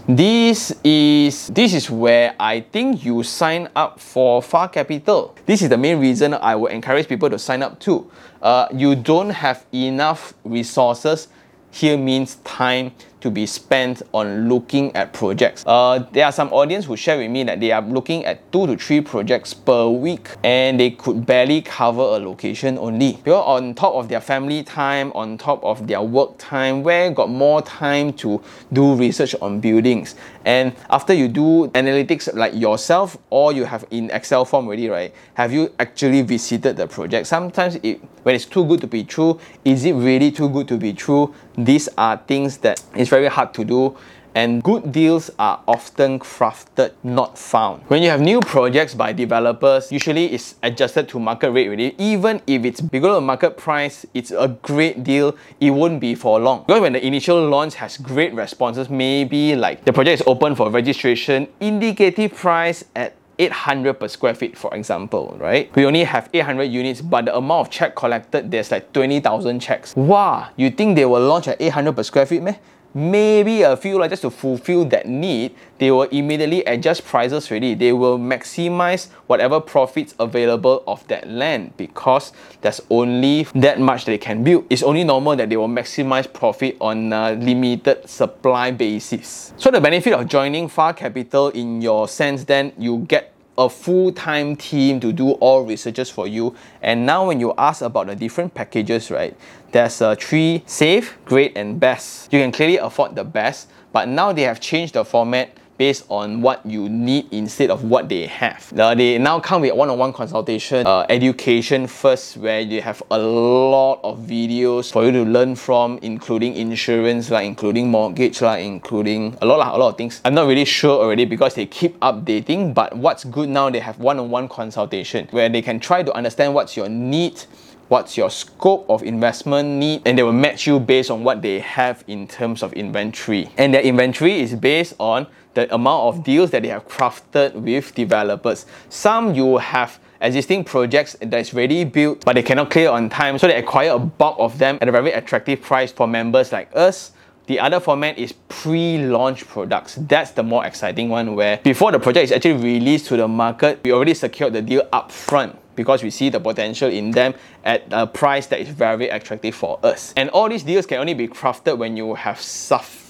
This 0.05 0.75
is 0.83 1.47
this 1.47 1.73
is 1.73 1.89
where 1.89 2.35
I 2.37 2.59
think 2.59 3.05
you 3.05 3.23
sign 3.23 3.69
up 3.73 4.01
for 4.01 4.43
Far 4.43 4.67
Capital. 4.67 5.33
This 5.45 5.61
is 5.61 5.69
the 5.69 5.77
main 5.77 5.97
reason 6.01 6.33
I 6.33 6.57
would 6.57 6.73
encourage 6.73 7.07
people 7.07 7.29
to 7.29 7.39
sign 7.39 7.63
up 7.63 7.79
too. 7.79 8.11
Uh, 8.41 8.67
you 8.73 8.95
don't 8.95 9.29
have 9.29 9.65
enough 9.73 10.33
resources. 10.43 11.29
Here 11.71 11.97
means 11.97 12.35
time 12.43 12.91
to 13.23 13.31
be 13.31 13.45
spent 13.45 14.01
on 14.11 14.49
looking 14.49 14.93
at 14.95 15.13
projects. 15.13 15.63
Uh, 15.65 16.05
there 16.11 16.25
are 16.25 16.31
some 16.31 16.49
audience 16.51 16.85
who 16.85 16.97
share 16.97 17.17
with 17.17 17.31
me 17.31 17.43
that 17.43 17.59
they 17.59 17.71
are 17.71 17.81
looking 17.81 18.25
at 18.25 18.51
two 18.51 18.67
to 18.67 18.77
three 18.77 18.99
projects 18.99 19.53
per 19.53 19.87
week 19.87 20.29
and 20.43 20.77
they 20.77 20.91
could 20.91 21.25
barely 21.25 21.61
cover 21.61 22.01
a 22.01 22.19
location 22.19 22.77
only. 22.77 23.13
Because 23.13 23.43
on 23.45 23.73
top 23.73 23.93
of 23.95 24.09
their 24.09 24.19
family 24.19 24.61
time, 24.61 25.11
on 25.15 25.37
top 25.37 25.63
of 25.63 25.87
their 25.87 26.01
work 26.01 26.37
time, 26.37 26.83
where 26.83 27.09
got 27.11 27.29
more 27.29 27.61
time 27.61 28.11
to 28.13 28.41
do 28.73 28.93
research 28.95 29.33
on 29.41 29.61
buildings. 29.61 30.15
And 30.45 30.75
after 30.89 31.13
you 31.13 31.29
do 31.29 31.69
analytics 31.69 32.33
like 32.33 32.53
yourself 32.53 33.17
or 33.29 33.53
you 33.53 33.63
have 33.63 33.85
in 33.89 34.11
Excel 34.11 34.43
form 34.43 34.67
already, 34.67 34.89
right? 34.89 35.13
Have 35.35 35.53
you 35.53 35.73
actually 35.79 36.23
visited 36.23 36.75
the 36.75 36.87
project? 36.87 37.27
Sometimes 37.27 37.75
it, 37.83 38.01
when 38.23 38.35
it's 38.35 38.45
too 38.45 38.65
good 38.65 38.81
to 38.81 38.87
be 38.87 39.03
true, 39.03 39.39
is 39.63 39.85
it 39.85 39.93
really 39.93 40.31
too 40.31 40.49
good 40.49 40.67
to 40.69 40.77
be 40.77 40.93
true? 40.93 41.33
These 41.57 41.89
are 41.97 42.17
things 42.17 42.57
that 42.57 42.83
it's 42.95 43.09
very 43.09 43.27
hard 43.27 43.53
to 43.53 43.63
do 43.63 43.95
and 44.35 44.63
good 44.63 44.91
deals 44.91 45.29
are 45.37 45.61
often 45.67 46.19
crafted, 46.19 46.93
not 47.03 47.37
found. 47.37 47.83
When 47.87 48.01
you 48.01 48.09
have 48.09 48.21
new 48.21 48.39
projects 48.41 48.95
by 48.95 49.13
developers, 49.13 49.91
usually 49.91 50.33
it's 50.33 50.55
adjusted 50.63 51.07
to 51.09 51.19
market 51.19 51.51
rate 51.51 51.67
already. 51.67 51.95
Even 51.97 52.41
if 52.47 52.65
it's 52.65 52.81
below 52.81 53.21
market 53.21 53.57
price, 53.57 54.05
it's 54.13 54.31
a 54.31 54.47
great 54.61 55.03
deal, 55.03 55.37
it 55.59 55.71
won't 55.71 55.99
be 55.99 56.15
for 56.15 56.39
long. 56.39 56.63
Because 56.65 56.81
when 56.81 56.93
the 56.93 57.05
initial 57.05 57.47
launch 57.47 57.75
has 57.75 57.97
great 57.97 58.33
responses, 58.33 58.89
maybe 58.89 59.55
like 59.55 59.85
the 59.85 59.93
project 59.93 60.21
is 60.21 60.27
open 60.27 60.55
for 60.55 60.69
registration, 60.69 61.47
indicative 61.59 62.33
price 62.33 62.83
at 62.95 63.15
800 63.43 63.99
per 63.99 64.07
square 64.07 64.33
feet, 64.33 64.57
for 64.57 64.73
example, 64.75 65.35
right? 65.39 65.73
We 65.75 65.85
only 65.85 66.03
have 66.03 66.29
800 66.33 66.63
units, 66.65 67.01
but 67.01 67.25
the 67.25 67.35
amount 67.35 67.67
of 67.67 67.73
check 67.73 67.95
collected, 67.95 68.51
there's 68.51 68.71
like 68.71 68.93
20,000 68.93 69.59
checks. 69.59 69.95
Wow, 69.95 70.49
you 70.55 70.69
think 70.69 70.95
they 70.95 71.05
will 71.05 71.21
launch 71.21 71.47
at 71.47 71.61
800 71.61 71.95
per 71.95 72.03
square 72.03 72.25
feet, 72.25 72.41
meh? 72.41 72.55
maybe 72.93 73.63
a 73.63 73.75
few 73.75 73.97
like 73.97 74.09
just 74.09 74.21
to 74.21 74.29
fulfill 74.29 74.85
that 74.85 75.07
need 75.07 75.53
they 75.79 75.89
will 75.89 76.03
immediately 76.03 76.63
adjust 76.65 77.03
prices 77.03 77.49
already 77.49 77.73
they 77.73 77.91
will 77.91 78.19
maximize 78.19 79.09
whatever 79.25 79.59
profits 79.59 80.13
available 80.19 80.83
of 80.85 81.05
that 81.07 81.27
land 81.27 81.75
because 81.75 82.31
there's 82.61 82.79
only 82.91 83.43
that 83.55 83.79
much 83.79 84.05
they 84.05 84.17
can 84.17 84.43
build 84.43 84.63
it's 84.69 84.83
only 84.83 85.03
normal 85.03 85.35
that 85.35 85.49
they 85.49 85.57
will 85.57 85.67
maximize 85.67 86.31
profit 86.31 86.77
on 86.79 87.11
a 87.11 87.33
limited 87.33 88.07
supply 88.07 88.69
basis 88.69 89.53
so 89.57 89.71
the 89.71 89.81
benefit 89.81 90.13
of 90.13 90.27
joining 90.27 90.67
far 90.67 90.93
capital 90.93 91.49
in 91.49 91.81
your 91.81 92.07
sense 92.07 92.43
then 92.43 92.71
you 92.77 92.99
get 92.99 93.32
a 93.57 93.69
full-time 93.69 94.55
team 94.55 94.99
to 94.99 95.13
do 95.13 95.31
all 95.33 95.63
researches 95.63 96.09
for 96.09 96.27
you. 96.27 96.55
And 96.81 97.05
now 97.05 97.27
when 97.27 97.39
you 97.39 97.53
ask 97.57 97.81
about 97.81 98.07
the 98.07 98.15
different 98.15 98.53
packages 98.53 99.11
right 99.11 99.35
there's 99.71 100.01
a 100.01 100.15
three 100.15 100.63
safe 100.65 101.17
great 101.25 101.57
and 101.57 101.79
best. 101.79 102.31
You 102.31 102.39
can 102.39 102.51
clearly 102.51 102.77
afford 102.77 103.15
the 103.15 103.23
best 103.23 103.69
but 103.91 104.07
now 104.07 104.33
they 104.33 104.43
have 104.43 104.59
changed 104.59 104.93
the 104.95 105.05
format 105.05 105.55
based 105.83 106.05
on 106.07 106.41
what 106.41 106.65
you 106.65 106.87
need 106.87 107.27
instead 107.33 107.69
of 107.69 107.83
what 107.83 108.07
they 108.07 108.25
have. 108.25 108.71
Uh, 108.79 108.95
they 108.95 109.17
now 109.17 109.37
come 109.37 109.63
with 109.63 109.73
one-on-one 109.75 110.13
consultation, 110.13 110.87
uh, 110.87 111.05
education 111.09 111.87
first, 111.87 112.37
where 112.37 112.61
you 112.61 112.81
have 112.81 113.03
a 113.11 113.17
lot 113.19 113.99
of 114.01 114.17
videos 114.19 114.93
for 114.93 115.03
you 115.03 115.11
to 115.11 115.23
learn 115.25 115.57
from, 115.57 115.99
including 116.01 116.55
insurance, 116.55 117.29
like 117.29 117.45
including 117.45 117.91
mortgage, 117.91 118.41
like 118.41 118.63
including 118.63 119.37
a 119.41 119.45
lot, 119.45 119.59
a 119.75 119.77
lot 119.77 119.89
of 119.89 119.97
things. 119.97 120.21
I'm 120.23 120.33
not 120.33 120.47
really 120.47 120.63
sure 120.63 121.03
already 121.03 121.25
because 121.25 121.53
they 121.55 121.65
keep 121.65 121.99
updating. 121.99 122.73
But 122.73 122.95
what's 122.95 123.25
good 123.25 123.49
now, 123.49 123.69
they 123.69 123.79
have 123.79 123.99
one-on-one 123.99 124.47
consultation 124.47 125.27
where 125.31 125.49
they 125.49 125.61
can 125.61 125.81
try 125.81 126.01
to 126.01 126.13
understand 126.13 126.53
what's 126.53 126.77
your 126.77 126.87
need 126.87 127.43
what's 127.87 128.17
your 128.17 128.29
scope 128.29 128.85
of 128.89 129.03
investment 129.03 129.67
need, 129.67 130.01
and 130.05 130.17
they 130.17 130.23
will 130.23 130.33
match 130.33 130.67
you 130.67 130.79
based 130.79 131.11
on 131.11 131.23
what 131.23 131.41
they 131.41 131.59
have 131.59 132.03
in 132.07 132.27
terms 132.27 132.63
of 132.63 132.73
inventory. 132.73 133.49
And 133.57 133.73
their 133.73 133.81
inventory 133.81 134.39
is 134.39 134.55
based 134.55 134.93
on 134.99 135.27
the 135.53 135.73
amount 135.73 136.15
of 136.15 136.23
deals 136.23 136.51
that 136.51 136.63
they 136.63 136.69
have 136.69 136.87
crafted 136.87 137.53
with 137.53 137.93
developers. 137.93 138.65
Some 138.89 139.35
you 139.35 139.57
have 139.57 139.99
existing 140.21 140.63
projects 140.63 141.15
that 141.19 141.33
is 141.33 141.53
ready 141.53 141.83
built 141.83 142.23
but 142.23 142.33
they 142.33 142.41
cannot 142.41 142.71
clear 142.71 142.89
on 142.89 143.09
time 143.09 143.37
so 143.37 143.45
they 143.45 143.57
acquire 143.57 143.91
a 143.91 143.99
bulk 143.99 144.37
of 144.39 144.57
them 144.57 144.77
at 144.79 144.87
a 144.87 144.91
very 144.91 145.11
attractive 145.11 145.61
price 145.61 145.91
for 145.91 146.07
members 146.07 146.53
like 146.53 146.73
us 146.73 147.11
the 147.47 147.59
other 147.59 147.81
format 147.81 148.17
is 148.17 148.31
pre-launch 148.47 149.45
products. 149.47 149.95
That's 149.95 150.31
the 150.31 150.43
more 150.43 150.65
exciting 150.65 151.09
one 151.09 151.35
where 151.35 151.57
before 151.57 151.91
the 151.91 151.99
project 151.99 152.25
is 152.25 152.31
actually 152.31 152.53
released 152.53 153.07
to 153.07 153.17
the 153.17 153.27
market, 153.27 153.81
we 153.83 153.91
already 153.91 154.13
secured 154.13 154.53
the 154.53 154.61
deal 154.61 154.87
upfront 154.93 155.57
because 155.75 156.03
we 156.03 156.09
see 156.09 156.29
the 156.29 156.39
potential 156.39 156.89
in 156.89 157.11
them 157.11 157.33
at 157.63 157.83
a 157.91 158.07
price 158.07 158.47
that 158.47 158.59
is 158.59 158.69
very 158.69 159.09
attractive 159.09 159.55
for 159.55 159.79
us. 159.83 160.13
And 160.15 160.29
all 160.29 160.49
these 160.49 160.63
deals 160.63 160.85
can 160.85 160.99
only 160.99 161.13
be 161.13 161.27
crafted 161.27 161.77
when 161.77 161.97
you 161.97 162.13
have 162.15 162.41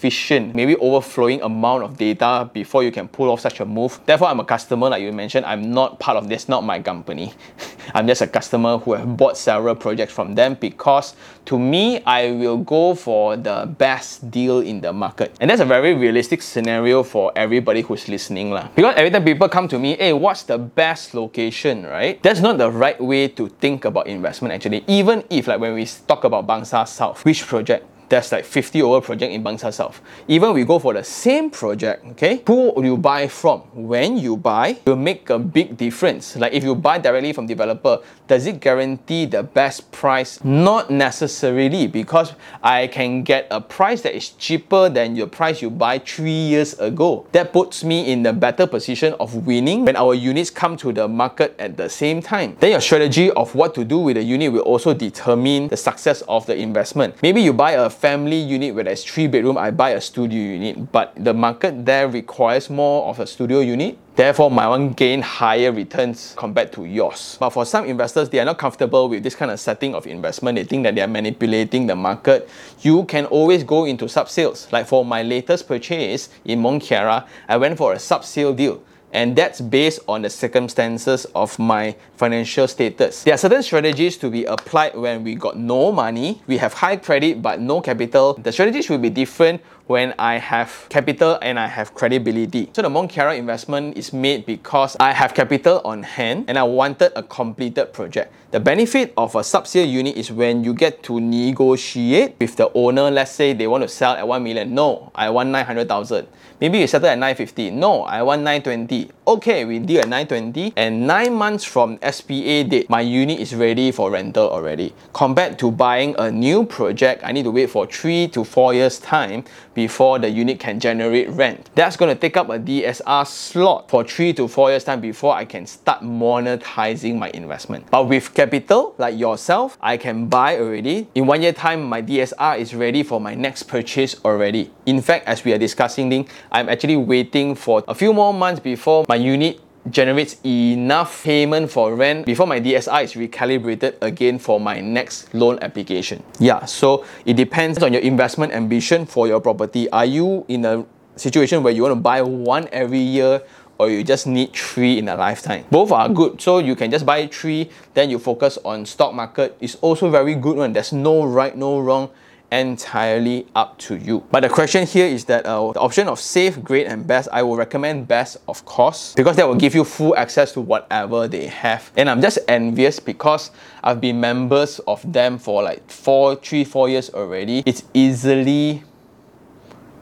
sufficient, 0.03 0.53
maybe 0.53 0.75
overflowing 0.77 1.41
amount 1.41 1.81
of 1.81 1.97
data 1.97 2.49
before 2.51 2.83
you 2.83 2.91
can 2.91 3.07
pull 3.07 3.29
off 3.29 3.39
such 3.39 3.61
a 3.61 3.65
move. 3.65 4.01
Therefore, 4.05 4.27
I'm 4.27 4.39
a 4.41 4.43
customer, 4.43 4.89
like 4.89 5.01
you 5.01 5.13
mentioned, 5.13 5.45
I'm 5.45 5.71
not 5.71 5.97
part 5.97 6.17
of 6.17 6.27
this, 6.27 6.49
not 6.49 6.65
my 6.65 6.81
company. 6.81 7.31
I'm 7.93 8.05
just 8.05 8.21
a 8.21 8.27
customer 8.27 8.77
who 8.79 8.93
have 8.93 9.15
bought 9.15 9.37
several 9.37 9.75
projects 9.75 10.11
from 10.11 10.35
them 10.35 10.55
because 10.59 11.15
to 11.45 11.57
me, 11.57 12.03
I 12.03 12.31
will 12.31 12.57
go 12.57 12.95
for 12.95 13.37
the 13.37 13.65
best 13.77 14.29
deal 14.29 14.59
in 14.59 14.81
the 14.81 14.91
market. 14.91 15.31
And 15.39 15.49
that's 15.49 15.61
a 15.61 15.65
very 15.65 15.93
realistic 15.93 16.41
scenario 16.41 17.03
for 17.03 17.31
everybody 17.35 17.81
who's 17.81 18.09
listening. 18.09 18.51
Lah. 18.51 18.67
Because 18.75 18.95
every 18.97 19.09
time 19.09 19.23
people 19.23 19.47
come 19.47 19.69
to 19.69 19.79
me, 19.79 19.95
hey, 19.95 20.11
what's 20.11 20.43
the 20.43 20.57
best 20.57 21.13
location, 21.13 21.85
right? 21.85 22.21
That's 22.23 22.41
not 22.41 22.57
the 22.57 22.71
right 22.71 22.99
way 22.99 23.29
to 23.29 23.47
think 23.47 23.85
about 23.85 24.07
investment 24.07 24.53
actually. 24.53 24.83
Even 24.87 25.23
if 25.29 25.47
like 25.47 25.59
when 25.59 25.73
we 25.73 25.85
talk 26.07 26.25
about 26.25 26.45
Bangsar 26.45 26.87
South, 26.87 27.23
which 27.23 27.47
project 27.47 27.87
there's 28.13 28.31
like 28.31 28.45
50 28.45 28.83
over 28.83 29.01
project 29.01 29.33
in 29.33 29.43
Bangsar 29.43 29.73
South. 29.73 29.99
Even 30.27 30.53
we 30.53 30.63
go 30.65 30.77
for 30.77 30.93
the 30.93 31.03
same 31.03 31.49
project, 31.49 32.05
okay, 32.11 32.43
who 32.45 32.71
you 32.83 32.95
buy 32.95 33.27
from? 33.27 33.61
When 33.73 34.17
you 34.17 34.37
buy, 34.37 34.77
will 34.85 34.95
make 34.95 35.31
a 35.31 35.39
big 35.39 35.77
difference. 35.77 36.35
Like 36.35 36.53
if 36.53 36.63
you 36.63 36.75
buy 36.75 36.99
directly 36.99 37.33
from 37.33 37.47
developer, 37.47 38.03
does 38.27 38.45
it 38.45 38.59
guarantee 38.59 39.25
the 39.25 39.41
best 39.41 39.91
price? 39.91 40.43
Not 40.43 40.91
necessarily 40.91 41.87
because 41.87 42.33
I 42.61 42.85
can 42.85 43.23
get 43.23 43.47
a 43.49 43.59
price 43.59 44.01
that 44.03 44.15
is 44.15 44.29
cheaper 44.29 44.89
than 44.89 45.15
your 45.15 45.27
price 45.27 45.61
you 45.63 45.71
buy 45.71 45.97
three 45.97 46.29
years 46.53 46.77
ago. 46.79 47.25
That 47.31 47.51
puts 47.51 47.83
me 47.83 48.11
in 48.11 48.21
the 48.21 48.31
better 48.31 48.67
position 48.67 49.15
of 49.19 49.47
winning 49.47 49.85
when 49.85 49.95
our 49.95 50.13
units 50.13 50.51
come 50.51 50.77
to 50.77 50.93
the 50.93 51.07
market 51.07 51.55
at 51.57 51.77
the 51.77 51.89
same 51.89 52.21
time. 52.21 52.57
Then 52.59 52.71
your 52.71 52.81
strategy 52.81 53.31
of 53.31 53.55
what 53.55 53.73
to 53.73 53.83
do 53.83 53.97
with 53.97 54.17
the 54.17 54.23
unit 54.23 54.53
will 54.53 54.61
also 54.61 54.93
determine 54.93 55.69
the 55.69 55.77
success 55.77 56.21
of 56.27 56.45
the 56.45 56.55
investment. 56.55 57.15
Maybe 57.23 57.41
you 57.41 57.53
buy 57.53 57.71
a 57.71 57.89
family 58.03 58.35
unit 58.35 58.75
where 58.75 58.83
there's 58.83 59.01
three 59.01 59.27
bedroom, 59.27 59.57
I 59.57 59.71
buy 59.71 59.91
a 59.91 60.01
studio 60.01 60.37
unit, 60.37 60.91
but 60.91 61.13
the 61.15 61.33
market 61.33 61.85
there 61.85 62.09
requires 62.09 62.69
more 62.69 63.07
of 63.07 63.21
a 63.21 63.25
studio 63.25 63.61
unit. 63.61 63.97
Therefore, 64.17 64.51
my 64.51 64.67
one 64.67 64.89
gain 64.89 65.21
higher 65.21 65.71
returns 65.71 66.35
compared 66.37 66.73
to 66.73 66.83
yours. 66.83 67.37
But 67.39 67.51
for 67.51 67.65
some 67.65 67.85
investors, 67.85 68.27
they 68.27 68.39
are 68.41 68.45
not 68.45 68.57
comfortable 68.57 69.07
with 69.07 69.23
this 69.23 69.35
kind 69.35 69.51
of 69.51 69.57
setting 69.57 69.95
of 69.95 70.05
investment. 70.05 70.57
They 70.57 70.65
think 70.65 70.83
that 70.83 70.95
they 70.95 71.01
are 71.01 71.07
manipulating 71.07 71.87
the 71.87 71.95
market. 71.95 72.49
You 72.81 73.05
can 73.05 73.25
always 73.27 73.63
go 73.63 73.85
into 73.85 74.09
sub 74.09 74.27
sales. 74.27 74.67
Like 74.73 74.85
for 74.85 75.05
my 75.05 75.23
latest 75.23 75.65
purchase 75.65 76.27
in 76.43 76.59
Mont 76.59 76.83
Kiara, 76.83 77.25
I 77.47 77.55
went 77.55 77.77
for 77.77 77.93
a 77.93 77.99
sub 77.99 78.25
sale 78.25 78.53
deal 78.53 78.83
and 79.13 79.35
that's 79.35 79.61
based 79.61 80.01
on 80.09 80.23
the 80.23 80.29
circumstances 80.29 81.25
of 81.35 81.57
my 81.57 81.95
financial 82.17 82.67
status. 82.67 83.23
There 83.23 83.33
are 83.33 83.37
certain 83.37 83.63
strategies 83.63 84.17
to 84.17 84.29
be 84.29 84.43
applied 84.45 84.95
when 84.95 85.23
we 85.23 85.35
got 85.35 85.55
no 85.55 85.91
money, 85.91 86.41
we 86.47 86.57
have 86.57 86.73
high 86.73 86.97
credit 86.97 87.41
but 87.41 87.61
no 87.61 87.79
capital. 87.79 88.33
The 88.33 88.51
strategies 88.51 88.89
will 88.89 88.97
be 88.97 89.09
different 89.09 89.61
when 89.87 90.13
I 90.17 90.37
have 90.37 90.87
capital 90.89 91.37
and 91.41 91.59
I 91.59 91.67
have 91.67 91.93
credibility. 91.93 92.69
So 92.73 92.81
the 92.81 92.89
Mont 92.89 93.11
Kiara 93.11 93.37
investment 93.37 93.97
is 93.97 94.13
made 94.13 94.45
because 94.45 94.95
I 94.99 95.11
have 95.11 95.33
capital 95.33 95.81
on 95.83 96.03
hand 96.03 96.45
and 96.47 96.57
I 96.57 96.63
wanted 96.63 97.11
a 97.15 97.23
completed 97.23 97.93
project. 97.93 98.33
The 98.51 98.59
benefit 98.59 99.13
of 99.17 99.35
a 99.35 99.43
sub-sale 99.43 99.87
unit 99.87 100.15
is 100.15 100.31
when 100.31 100.63
you 100.63 100.73
get 100.73 101.03
to 101.03 101.19
negotiate 101.19 102.35
with 102.39 102.55
the 102.55 102.71
owner. 102.73 103.11
Let's 103.11 103.31
say 103.31 103.53
they 103.53 103.67
want 103.67 103.83
to 103.83 103.89
sell 103.89 104.13
at 104.13 104.27
1 104.27 104.43
million. 104.43 104.73
No, 104.73 105.11
I 105.15 105.29
want 105.29 105.49
900,000. 105.49 106.27
Maybe 106.63 106.79
you 106.79 106.87
settle 106.87 107.09
at 107.09 107.17
950. 107.17 107.71
No, 107.71 108.03
I 108.03 108.21
want 108.21 108.41
920. 108.43 109.11
Okay, 109.27 109.65
we 109.65 109.79
deal 109.79 109.99
at 109.99 110.07
920 110.07 110.71
and 110.77 111.05
9 111.05 111.33
months 111.33 111.65
from 111.65 111.99
SPA 112.01 112.63
date, 112.63 112.89
my 112.89 113.01
unit 113.01 113.37
is 113.41 113.53
ready 113.53 113.91
for 113.91 114.09
rental 114.11 114.49
already. 114.49 114.93
Compared 115.11 115.59
to 115.59 115.71
buying 115.71 116.15
a 116.17 116.31
new 116.31 116.65
project, 116.65 117.21
I 117.25 117.33
need 117.33 117.43
to 117.43 117.51
wait 117.51 117.69
for 117.69 117.85
3 117.85 118.29
to 118.29 118.45
4 118.45 118.73
years 118.73 118.99
time 118.99 119.43
before 119.73 120.19
the 120.19 120.29
unit 120.29 120.59
can 120.59 120.79
generate 120.79 121.29
rent. 121.31 121.69
That's 121.75 121.97
going 121.97 122.15
to 122.15 122.19
take 122.19 122.37
up 122.37 122.47
a 122.49 122.59
DSR 122.59 123.27
slot 123.27 123.89
for 123.89 124.05
3 124.05 124.31
to 124.33 124.47
4 124.47 124.69
years 124.69 124.85
time 124.85 125.01
before 125.01 125.35
I 125.35 125.43
can 125.43 125.65
start 125.65 126.01
monetizing 126.01 127.19
my 127.19 127.29
investment. 127.33 127.89
But 127.91 128.07
with 128.07 128.33
capital 128.33 128.95
like 128.97 129.17
yourself, 129.17 129.77
I 129.81 129.97
can 129.97 130.27
buy 130.27 130.59
already. 130.59 131.09
In 131.15 131.27
one 131.27 131.41
year 131.41 131.53
time, 131.53 131.83
my 131.83 132.01
DSR 132.01 132.57
is 132.57 132.73
ready 132.73 133.03
for 133.03 133.19
my 133.19 133.35
next 133.35 133.63
purchase 133.63 134.15
already. 134.23 134.71
In 134.85 135.01
fact, 135.01 135.27
as 135.27 135.43
we 135.43 135.51
are 135.51 135.57
discussing, 135.57 136.27
I'm 136.53 136.69
actually 136.69 136.97
waiting 136.97 137.55
for 137.55 137.83
a 137.87 137.95
few 137.95 138.13
more 138.13 138.31
months 138.31 138.59
before 138.61 139.05
my 139.09 139.15
unit 139.15 139.59
generates 139.89 140.37
enough 140.45 141.23
payment 141.23 141.71
for 141.71 141.95
rent 141.95 142.27
before 142.27 142.45
my 142.45 142.61
DSI 142.61 143.03
is 143.03 143.13
recalibrated 143.13 143.97
again 144.01 144.37
for 144.37 144.59
my 144.59 144.79
next 144.79 145.33
loan 145.33 145.57
application. 145.63 146.21
Yeah, 146.39 146.65
so 146.65 147.05
it 147.25 147.33
depends 147.33 147.81
on 147.81 147.91
your 147.91 148.03
investment 148.03 148.53
ambition 148.53 149.07
for 149.07 149.27
your 149.27 149.41
property. 149.41 149.89
Are 149.89 150.05
you 150.05 150.45
in 150.47 150.63
a 150.63 150.85
situation 151.15 151.63
where 151.63 151.73
you 151.73 151.81
want 151.81 151.93
to 151.93 151.99
buy 151.99 152.21
one 152.21 152.69
every 152.71 152.99
year 152.99 153.41
or 153.79 153.89
you 153.89 154.03
just 154.03 154.27
need 154.27 154.53
three 154.53 154.99
in 154.99 155.09
a 155.09 155.15
lifetime. 155.15 155.65
Both 155.71 155.91
are 155.91 156.07
good. 156.07 156.39
So 156.39 156.59
you 156.59 156.75
can 156.75 156.91
just 156.91 157.05
buy 157.05 157.25
three, 157.27 157.71
then 157.95 158.09
you 158.09 158.19
focus 158.19 158.59
on 158.63 158.85
stock 158.85 159.13
market. 159.13 159.57
It's 159.59 159.75
also 159.81 160.09
very 160.09 160.35
good 160.35 160.57
one. 160.57 160.73
There's 160.73 160.93
no 160.93 161.25
right, 161.25 161.57
no 161.57 161.79
wrong 161.79 162.11
entirely 162.53 163.47
up 163.55 163.77
to 163.79 163.95
you. 163.97 164.23
But 164.31 164.41
the 164.41 164.49
question 164.49 164.85
here 164.85 165.05
is 165.07 165.25
that 165.25 165.45
uh, 165.45 165.71
the 165.71 165.79
option 165.79 166.07
of 166.07 166.19
safe, 166.19 166.61
great, 166.63 166.87
and 166.87 167.05
best, 167.05 167.27
I 167.31 167.41
will 167.41 167.57
recommend 167.57 168.07
best, 168.07 168.37
of 168.47 168.63
course, 168.65 169.13
because 169.15 169.35
that 169.37 169.47
will 169.47 169.55
give 169.55 169.73
you 169.73 169.83
full 169.83 170.15
access 170.15 170.51
to 170.53 170.61
whatever 170.61 171.27
they 171.27 171.47
have. 171.47 171.91
And 171.97 172.09
I'm 172.09 172.21
just 172.21 172.39
envious 172.47 172.99
because 172.99 173.51
I've 173.83 173.99
been 173.99 174.19
members 174.19 174.79
of 174.87 175.01
them 175.11 175.37
for 175.37 175.63
like 175.63 175.89
four, 175.89 176.35
three, 176.35 176.63
four 176.63 176.89
years 176.89 177.09
already. 177.09 177.63
It's 177.65 177.83
easily 177.93 178.83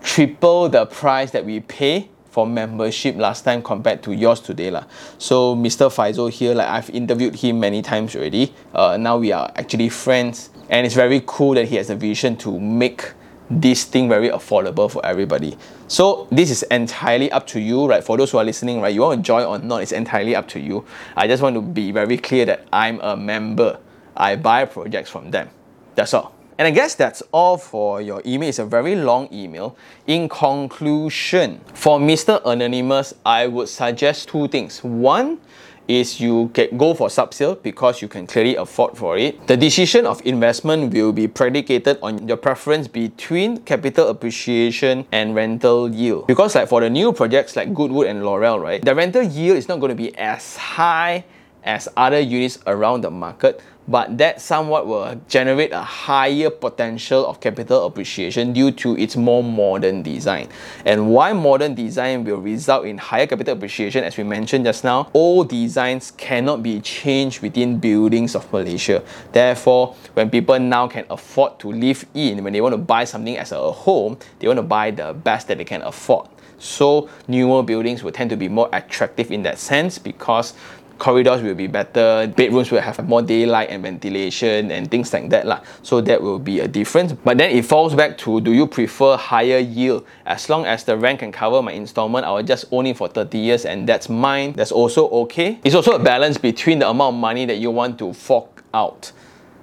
triple 0.03 0.67
the 0.67 0.85
price 0.85 1.31
that 1.31 1.45
we 1.45 1.59
pay 1.59 2.09
for 2.31 2.47
membership 2.47 3.15
last 3.17 3.43
time 3.43 3.61
compared 3.61 4.01
to 4.01 4.13
yours 4.13 4.39
today 4.39 4.71
lah. 4.71 4.85
So 5.19 5.55
Mr. 5.55 5.91
Faisal 5.91 6.31
here, 6.31 6.55
like 6.55 6.67
I've 6.67 6.89
interviewed 6.89 7.35
him 7.35 7.59
many 7.59 7.81
times 7.81 8.15
already. 8.15 8.53
Uh, 8.73 8.97
now 8.97 9.17
we 9.17 9.31
are 9.33 9.51
actually 9.55 9.89
friends, 9.89 10.49
and 10.71 10.85
it's 10.85 10.95
very 10.95 11.21
cool 11.27 11.53
that 11.53 11.67
he 11.67 11.75
has 11.75 11.89
a 11.89 11.95
vision 11.95 12.35
to 12.37 12.59
make 12.59 13.13
this 13.49 13.83
thing 13.83 14.07
very 14.07 14.29
affordable 14.29 14.89
for 14.89 15.05
everybody. 15.05 15.57
So 15.89 16.27
this 16.31 16.49
is 16.49 16.63
entirely 16.63 17.29
up 17.31 17.45
to 17.47 17.59
you, 17.59 17.85
right? 17.87 18.01
For 18.01 18.17
those 18.17 18.31
who 18.31 18.37
are 18.37 18.45
listening, 18.45 18.79
right, 18.79 18.93
you 18.93 19.01
want 19.01 19.19
to 19.19 19.27
join 19.27 19.45
or 19.45 19.59
not, 19.59 19.81
it's 19.81 19.91
entirely 19.91 20.35
up 20.35 20.47
to 20.49 20.59
you. 20.59 20.85
I 21.17 21.27
just 21.27 21.43
want 21.43 21.55
to 21.55 21.61
be 21.61 21.91
very 21.91 22.17
clear 22.17 22.45
that 22.45 22.65
I'm 22.71 23.01
a 23.01 23.17
member. 23.17 23.79
I 24.15 24.37
buy 24.37 24.63
projects 24.65 25.09
from 25.09 25.31
them. 25.31 25.49
That's 25.95 26.13
all. 26.13 26.33
And 26.57 26.67
I 26.67 26.71
guess 26.71 26.95
that's 26.95 27.21
all 27.33 27.57
for 27.57 28.01
your 28.01 28.21
email. 28.25 28.47
It's 28.47 28.59
a 28.59 28.65
very 28.65 28.95
long 28.95 29.27
email. 29.33 29.75
In 30.07 30.29
conclusion, 30.29 31.59
for 31.73 31.99
Mr. 31.99 32.41
Anonymous, 32.45 33.13
I 33.25 33.47
would 33.47 33.67
suggest 33.67 34.29
two 34.29 34.47
things. 34.47 34.81
One, 34.83 35.39
is 35.87 36.19
you 36.19 36.49
get 36.53 36.77
go 36.77 36.93
for 36.93 37.09
sub-sale 37.09 37.55
because 37.55 38.01
you 38.01 38.07
can 38.07 38.27
clearly 38.27 38.55
afford 38.55 38.97
for 38.97 39.17
it. 39.17 39.47
The 39.47 39.57
decision 39.57 40.05
of 40.05 40.21
investment 40.25 40.93
will 40.93 41.11
be 41.11 41.27
predicated 41.27 41.99
on 42.01 42.27
your 42.27 42.37
preference 42.37 42.87
between 42.87 43.57
capital 43.63 44.07
appreciation 44.07 45.05
and 45.11 45.35
rental 45.35 45.89
yield. 45.89 46.27
Because 46.27 46.55
like 46.55 46.69
for 46.69 46.81
the 46.81 46.89
new 46.89 47.13
projects 47.13 47.55
like 47.55 47.73
Goodwood 47.73 48.07
and 48.07 48.23
Laurel, 48.23 48.59
right, 48.59 48.83
the 48.83 48.95
rental 48.95 49.23
yield 49.23 49.57
is 49.57 49.67
not 49.67 49.79
going 49.79 49.89
to 49.89 49.95
be 49.95 50.15
as 50.17 50.55
high 50.57 51.25
as 51.63 51.87
other 51.95 52.19
units 52.19 52.59
around 52.65 53.01
the 53.01 53.11
market 53.11 53.61
but 53.87 54.17
that 54.17 54.39
somewhat 54.39 54.87
will 54.87 55.19
generate 55.27 55.71
a 55.71 55.81
higher 55.81 56.49
potential 56.49 57.25
of 57.25 57.39
capital 57.39 57.85
appreciation 57.85 58.53
due 58.53 58.71
to 58.71 58.97
its 58.97 59.17
more 59.17 59.43
modern 59.43 60.03
design. 60.03 60.47
And 60.85 61.11
why 61.11 61.33
modern 61.33 61.75
design 61.75 62.23
will 62.23 62.37
result 62.37 62.85
in 62.85 62.97
higher 62.97 63.27
capital 63.27 63.55
appreciation, 63.55 64.03
as 64.03 64.17
we 64.17 64.23
mentioned 64.23 64.65
just 64.65 64.83
now, 64.83 65.09
old 65.13 65.49
designs 65.49 66.11
cannot 66.11 66.61
be 66.63 66.79
changed 66.79 67.41
within 67.41 67.79
buildings 67.79 68.35
of 68.35 68.51
Malaysia. 68.53 69.03
Therefore, 69.31 69.95
when 70.13 70.29
people 70.29 70.59
now 70.59 70.87
can 70.87 71.05
afford 71.09 71.59
to 71.59 71.71
live 71.71 72.05
in, 72.13 72.43
when 72.43 72.53
they 72.53 72.61
want 72.61 72.73
to 72.73 72.77
buy 72.77 73.03
something 73.03 73.37
as 73.37 73.51
a 73.51 73.71
home, 73.71 74.17
they 74.39 74.47
want 74.47 74.57
to 74.57 74.63
buy 74.63 74.91
the 74.91 75.13
best 75.13 75.47
that 75.47 75.57
they 75.57 75.65
can 75.65 75.81
afford. 75.81 76.27
So 76.61 77.09
newer 77.27 77.63
buildings 77.63 78.03
will 78.03 78.11
tend 78.11 78.29
to 78.29 78.37
be 78.37 78.47
more 78.47 78.69
attractive 78.71 79.31
in 79.31 79.41
that 79.43 79.57
sense 79.57 79.97
because 79.97 80.53
corridors 81.01 81.41
will 81.41 81.55
be 81.55 81.65
better, 81.65 82.27
bedrooms 82.27 82.69
will 82.69 82.79
have 82.79 83.03
more 83.09 83.23
daylight 83.23 83.71
and 83.71 83.81
ventilation 83.81 84.69
and 84.69 84.91
things 84.91 85.11
like 85.11 85.31
that. 85.31 85.47
Lah. 85.47 85.61
So 85.81 85.99
that 86.01 86.21
will 86.21 86.37
be 86.37 86.59
a 86.59 86.67
difference. 86.67 87.13
But 87.13 87.39
then 87.39 87.49
it 87.49 87.65
falls 87.65 87.95
back 87.95 88.19
to 88.19 88.39
do 88.39 88.53
you 88.53 88.67
prefer 88.67 89.17
higher 89.17 89.57
yield? 89.57 90.05
As 90.27 90.47
long 90.47 90.67
as 90.67 90.83
the 90.83 90.95
rent 90.95 91.19
can 91.19 91.31
cover 91.31 91.59
my 91.63 91.71
installment, 91.71 92.23
I 92.23 92.29
will 92.29 92.43
just 92.43 92.65
own 92.71 92.85
it 92.85 92.97
for 92.97 93.07
30 93.07 93.35
years 93.35 93.65
and 93.65 93.89
that's 93.89 94.09
mine. 94.09 94.53
That's 94.53 94.71
also 94.71 95.09
okay. 95.25 95.59
It's 95.63 95.73
also 95.73 95.93
a 95.93 95.99
balance 95.99 96.37
between 96.37 96.77
the 96.77 96.87
amount 96.87 97.15
of 97.15 97.19
money 97.19 97.45
that 97.45 97.57
you 97.57 97.71
want 97.71 97.97
to 97.97 98.13
fork 98.13 98.63
out. 98.71 99.11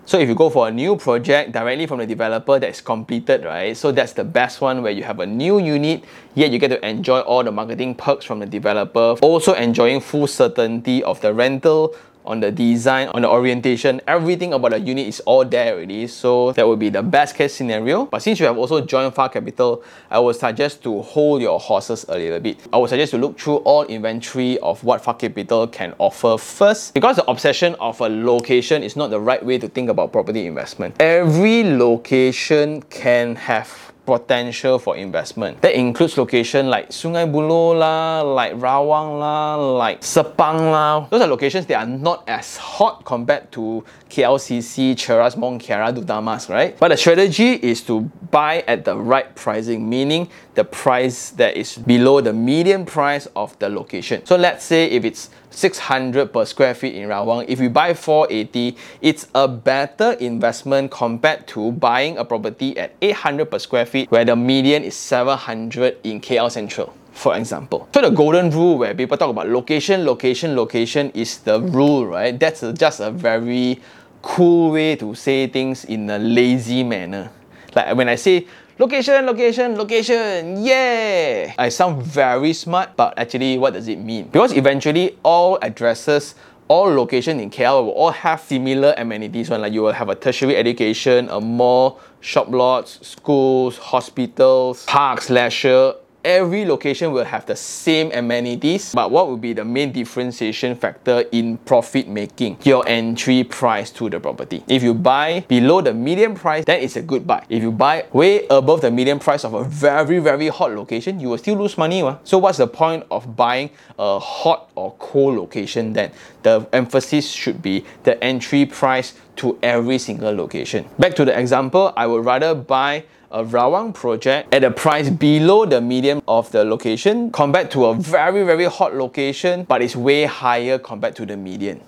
So 0.09 0.18
if 0.18 0.27
you 0.27 0.35
go 0.35 0.49
for 0.49 0.66
a 0.68 0.71
new 0.71 0.97
project 0.97 1.53
directly 1.53 1.87
from 1.87 1.99
the 1.99 2.07
developer 2.07 2.59
that's 2.59 2.81
completed, 2.81 3.44
right? 3.44 3.77
So 3.77 3.92
that's 3.92 4.14
the 4.14 4.25
best 4.25 4.62
one 4.62 4.83
where 4.83 4.90
you 4.90 5.03
have 5.03 5.21
a 5.21 5.27
new 5.27 5.59
unit, 5.59 6.03
yet 6.35 6.51
you 6.51 6.59
get 6.59 6.68
to 6.68 6.81
enjoy 6.81 7.21
all 7.21 7.44
the 7.44 7.53
marketing 7.53 7.94
perks 7.94 8.25
from 8.25 8.38
the 8.38 8.47
developer, 8.47 9.16
also 9.21 9.53
enjoying 9.53 10.01
full 10.01 10.27
certainty 10.27 11.05
of 11.05 11.21
the 11.21 11.35
rental 11.35 11.94
on 12.29 12.41
the 12.41 12.53
design, 12.53 13.09
on 13.09 13.23
the 13.23 13.29
orientation, 13.29 14.01
everything 14.07 14.53
about 14.53 14.73
the 14.73 14.79
unit 14.79 15.09
is 15.09 15.21
all 15.21 15.45
there 15.45 15.75
already. 15.75 16.07
So 16.07 16.53
that 16.53 16.69
would 16.69 16.79
be 16.79 16.91
the 16.91 17.03
best 17.03 17.35
case 17.35 17.55
scenario. 17.55 18.05
But 18.07 18.23
since 18.23 18.38
you 18.38 18.47
have 18.47 18.59
also 18.59 18.81
joined 18.83 19.14
Far 19.14 19.31
Capital, 19.31 19.83
I 20.11 20.19
would 20.19 20.37
suggest 20.37 20.83
to 20.85 21.01
hold 21.03 21.41
your 21.41 21.59
horses 21.59 22.05
a 22.09 22.17
little 22.17 22.38
bit. 22.38 22.59
I 22.73 22.77
would 22.77 22.91
suggest 22.91 23.12
to 23.12 23.19
look 23.19 23.41
through 23.41 23.57
all 23.59 23.85
inventory 23.85 24.59
of 24.59 24.85
what 24.85 25.03
Far 25.03 25.14
Capital 25.14 25.67
can 25.67 25.95
offer 25.99 26.37
first. 26.37 26.95
Because 26.95 27.17
the 27.17 27.25
obsession 27.25 27.75
of 27.81 28.01
a 28.01 28.09
location 28.09 28.83
is 28.83 28.95
not 28.95 29.09
the 29.11 29.19
right 29.19 29.45
way 29.45 29.59
to 29.59 29.69
think 29.69 29.88
about 29.88 30.12
property 30.12 30.47
investment. 30.47 31.01
Every 31.01 31.64
location 31.64 32.83
can 32.83 33.37
have 33.37 33.88
potential 34.09 34.79
for 34.79 34.97
investment. 34.97 35.61
That 35.61 35.77
includes 35.77 36.16
location 36.16 36.73
like 36.73 36.88
Sungai 36.88 37.29
Buloh 37.29 37.77
lah, 37.77 38.25
like 38.25 38.57
Rawang 38.57 39.21
lah, 39.21 39.61
like 39.77 40.01
Sepang 40.01 40.73
lah. 40.73 41.05
Those 41.12 41.21
are 41.21 41.29
locations 41.29 41.66
that 41.66 41.77
are 41.77 41.87
not 41.87 42.25
as 42.25 42.57
hot 42.57 43.05
compared 43.05 43.53
to 43.53 43.85
KLCC, 44.09 44.97
Cheras, 44.97 45.37
Mont 45.37 45.61
Kiara, 45.61 45.92
Duta 45.92 46.25
right? 46.49 46.73
But 46.81 46.88
the 46.88 46.97
strategy 46.97 47.61
is 47.61 47.83
to 47.85 48.09
buy 48.33 48.64
at 48.66 48.87
the 48.88 48.97
right 48.97 49.29
pricing, 49.37 49.85
meaning 49.85 50.31
the 50.59 50.64
price 50.64 51.31
that 51.38 51.57
is 51.57 51.79
below 51.79 52.21
the 52.21 52.33
median 52.33 52.85
price 52.85 53.29
of 53.37 53.57
the 53.61 53.68
location. 53.68 54.27
So 54.27 54.35
let's 54.35 54.64
say 54.64 54.90
if 54.90 55.05
it's 55.05 55.31
600 55.51 56.33
per 56.33 56.44
square 56.44 56.75
feet 56.75 56.94
in 56.94 57.09
Rawang. 57.09 57.44
If 57.49 57.61
we 57.61 57.68
buy 57.68 57.94
480, 57.94 58.77
it's 59.01 59.29
a 59.35 59.47
better 59.47 60.12
investment 60.18 60.90
compared 60.90 61.47
to 61.49 61.73
buying 61.73 62.18
a 62.18 62.25
property 62.25 62.77
at 62.77 62.94
800 63.01 63.51
per 63.51 63.59
square 63.59 63.87
feet 63.87 64.11
where 64.11 64.25
the 64.25 64.35
median 64.35 64.83
is 64.83 64.97
700 64.97 65.99
in 66.03 66.21
KL 66.21 66.51
Central 66.51 66.92
for 67.12 67.37
example. 67.37 67.88
So 67.92 68.01
the 68.03 68.11
golden 68.11 68.51
rule 68.51 68.79
where 68.79 68.94
people 68.94 69.16
talk 69.16 69.31
about 69.31 69.49
location, 69.49 70.07
location, 70.07 70.55
location 70.55 71.11
is 71.14 71.38
the 71.38 71.61
rule, 71.61 72.07
right? 72.07 72.38
That's 72.38 72.62
just 72.75 73.01
a 73.01 73.11
very 73.11 73.81
cool 74.23 74.71
way 74.71 74.94
to 74.97 75.14
say 75.16 75.49
things 75.49 75.85
in 75.85 76.09
a 76.11 76.18
lazy 76.18 76.85
manner. 76.85 77.31
Like 77.75 77.97
when 77.97 78.09
I 78.09 78.14
say 78.14 78.47
Location, 78.79 79.27
location, 79.27 79.77
location, 79.77 80.62
yeah! 80.62 81.53
I 81.59 81.69
sound 81.69 82.01
very 82.01 82.53
smart, 82.53 82.95
but 82.95 83.12
actually 83.19 83.59
what 83.59 83.73
does 83.73 83.88
it 83.88 83.99
mean? 83.99 84.29
Because 84.29 84.53
eventually 84.53 85.19
all 85.25 85.59
addresses 85.62 86.37
all 86.69 86.95
location 86.95 87.41
in 87.41 87.51
KL 87.51 87.87
will 87.87 87.91
all 87.91 88.12
have 88.12 88.41
similar 88.41 88.95
amenities 88.97 89.51
one 89.51 89.62
like 89.62 89.73
you 89.73 89.83
will 89.83 89.93
have 89.93 90.09
a 90.09 90.14
tertiary 90.14 90.55
education, 90.55 91.29
a 91.31 91.41
mall, 91.41 91.99
shop 92.21 92.51
lots, 92.51 93.05
schools, 93.05 93.79
hospitals, 93.79 94.85
parks, 94.85 95.29
leisure, 95.29 95.95
every 96.24 96.64
location 96.64 97.12
will 97.12 97.24
have 97.24 97.46
the 97.46 97.57
same 97.57 98.11
amenities, 98.12 98.94
but 98.94 99.11
what 99.11 99.28
will 99.28 99.37
be 99.37 99.52
the 99.52 99.64
main 99.64 99.92
differentiation 99.92 100.74
factor 100.76 101.24
in 101.33 101.57
profit 101.59 102.09
making? 102.09 102.59
Your 102.64 102.87
entry 102.88 103.44
price 103.44 103.90
to 103.92 104.11
the 104.11 104.20
property. 104.20 104.62
If 104.68 104.83
you 104.83 104.94
buy 104.94 105.44
below 105.48 105.81
the 105.81 105.94
median 105.94 106.35
price, 106.35 106.64
then 106.64 106.83
it's 106.83 106.96
a 106.96 107.02
good 107.02 107.26
buy. 107.26 107.44
If 107.48 107.62
you 107.62 107.72
buy 107.72 108.07
way 108.12 108.46
above 108.48 108.81
the 108.81 108.90
median 108.90 109.18
price 109.18 109.44
of 109.44 109.54
a 109.54 109.64
very, 109.64 110.18
very 110.18 110.48
hot 110.48 110.72
location, 110.72 111.20
you 111.20 111.28
will 111.31 111.38
still 111.38 111.57
lose 111.57 111.78
money. 111.78 112.02
So 112.24 112.38
what's 112.38 112.59
the 112.59 112.66
point 112.66 113.04
of 113.11 113.37
buying 113.37 113.70
a 113.98 114.18
hot 114.18 114.70
or 114.74 114.94
cold 114.98 115.37
location 115.37 115.92
then? 115.92 116.12
The 116.42 116.66
emphasis 116.72 117.31
should 117.31 117.62
be 117.62 117.85
the 118.04 118.22
entry 118.22 118.66
price 118.66 119.14
to 119.37 119.59
every 119.62 119.98
single 119.98 120.35
location. 120.35 120.87
Back 120.98 121.14
to 121.16 121.24
the 121.24 121.38
example, 121.38 121.92
I 121.96 122.07
would 122.07 122.24
rather 122.24 122.54
buy 122.54 123.04
a 123.31 123.45
Rawang 123.45 123.93
project 123.93 124.55
at 124.55 124.64
a 124.64 124.71
price 124.71 125.11
below 125.11 125.67
the 125.67 125.81
median 125.81 126.23
of 126.27 126.51
the 126.51 126.64
location 126.64 127.31
compared 127.31 127.71
to 127.73 127.87
a 127.87 127.95
very, 127.95 128.43
very 128.45 128.64
hot 128.64 128.95
location, 128.95 129.64
but 129.64 129.83
it's 129.83 129.95
way 129.95 130.25
higher 130.25 130.79
compared 130.79 131.14
to 131.17 131.27
the 131.27 131.37
median. 131.37 131.81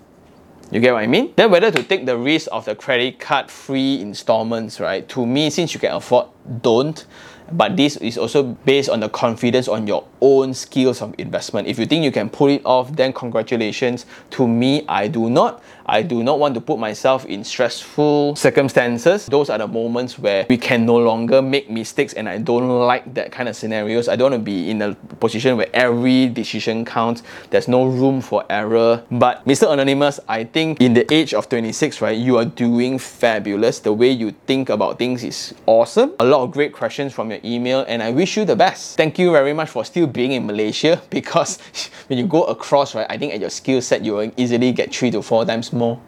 You 0.70 0.80
get 0.80 0.92
what 0.92 1.02
I 1.02 1.06
mean? 1.06 1.32
Then 1.34 1.50
whether 1.50 1.70
to 1.70 1.82
take 1.82 2.06
the 2.06 2.16
risk 2.16 2.48
of 2.52 2.64
the 2.66 2.74
credit 2.74 3.18
card 3.18 3.50
free 3.50 4.00
installments, 4.00 4.78
right? 4.78 5.08
To 5.08 5.26
me, 5.26 5.50
since 5.50 5.74
you 5.74 5.80
can 5.80 5.92
afford, 5.92 6.26
don't 6.60 7.04
but 7.52 7.76
this 7.76 7.96
is 7.96 8.16
also 8.16 8.42
based 8.42 8.88
on 8.88 9.00
the 9.00 9.08
confidence 9.08 9.68
on 9.68 9.86
your 9.86 10.06
own 10.20 10.54
skills 10.54 11.02
of 11.02 11.14
investment. 11.18 11.66
If 11.66 11.78
you 11.78 11.86
think 11.86 12.04
you 12.04 12.12
can 12.12 12.30
pull 12.30 12.48
it 12.48 12.62
off, 12.64 12.94
then 12.94 13.12
congratulations. 13.12 14.06
To 14.30 14.46
me, 14.46 14.84
I 14.88 15.08
do 15.08 15.28
not. 15.28 15.62
I 15.90 16.02
do 16.02 16.22
not 16.22 16.38
want 16.38 16.54
to 16.54 16.60
put 16.60 16.78
myself 16.78 17.26
in 17.26 17.42
stressful 17.42 18.36
circumstances. 18.36 19.26
Those 19.26 19.50
are 19.50 19.58
the 19.58 19.66
moments 19.66 20.20
where 20.20 20.46
we 20.48 20.56
can 20.56 20.86
no 20.86 20.96
longer 20.96 21.42
make 21.42 21.68
mistakes, 21.68 22.14
and 22.14 22.28
I 22.28 22.38
don't 22.38 22.68
like 22.86 23.12
that 23.14 23.32
kind 23.32 23.48
of 23.48 23.56
scenarios. 23.56 24.06
I 24.06 24.14
don't 24.14 24.30
want 24.30 24.40
to 24.40 24.44
be 24.44 24.70
in 24.70 24.80
a 24.82 24.94
position 25.18 25.56
where 25.56 25.66
every 25.74 26.28
decision 26.28 26.84
counts. 26.84 27.24
There's 27.50 27.66
no 27.66 27.86
room 27.86 28.20
for 28.20 28.44
error. 28.48 29.02
But 29.10 29.44
Mr. 29.46 29.68
Anonymous, 29.68 30.20
I 30.28 30.44
think 30.44 30.80
in 30.80 30.94
the 30.94 31.12
age 31.12 31.34
of 31.34 31.48
26, 31.48 32.00
right, 32.00 32.16
you 32.16 32.38
are 32.38 32.44
doing 32.44 32.96
fabulous. 32.96 33.80
The 33.80 33.92
way 33.92 34.10
you 34.10 34.30
think 34.46 34.68
about 34.68 34.96
things 34.96 35.24
is 35.24 35.54
awesome. 35.66 36.12
A 36.20 36.24
lot 36.24 36.42
of 36.44 36.52
great 36.52 36.72
questions 36.72 37.12
from 37.12 37.32
your 37.32 37.40
email 37.44 37.84
and 37.88 38.00
I 38.00 38.12
wish 38.12 38.36
you 38.36 38.44
the 38.44 38.54
best. 38.54 38.96
Thank 38.96 39.18
you 39.18 39.32
very 39.32 39.52
much 39.52 39.70
for 39.70 39.84
still 39.84 40.06
being 40.06 40.32
in 40.32 40.46
Malaysia 40.46 41.02
because 41.10 41.58
when 42.06 42.18
you 42.18 42.26
go 42.26 42.44
across, 42.44 42.94
right, 42.94 43.06
I 43.10 43.18
think 43.18 43.34
at 43.34 43.40
your 43.40 43.50
skill 43.50 43.82
set, 43.82 44.04
you 44.04 44.14
will 44.14 44.32
easily 44.36 44.70
get 44.70 44.94
three 44.94 45.10
to 45.10 45.22
four 45.22 45.44
times 45.44 45.72
more. 45.80 46.00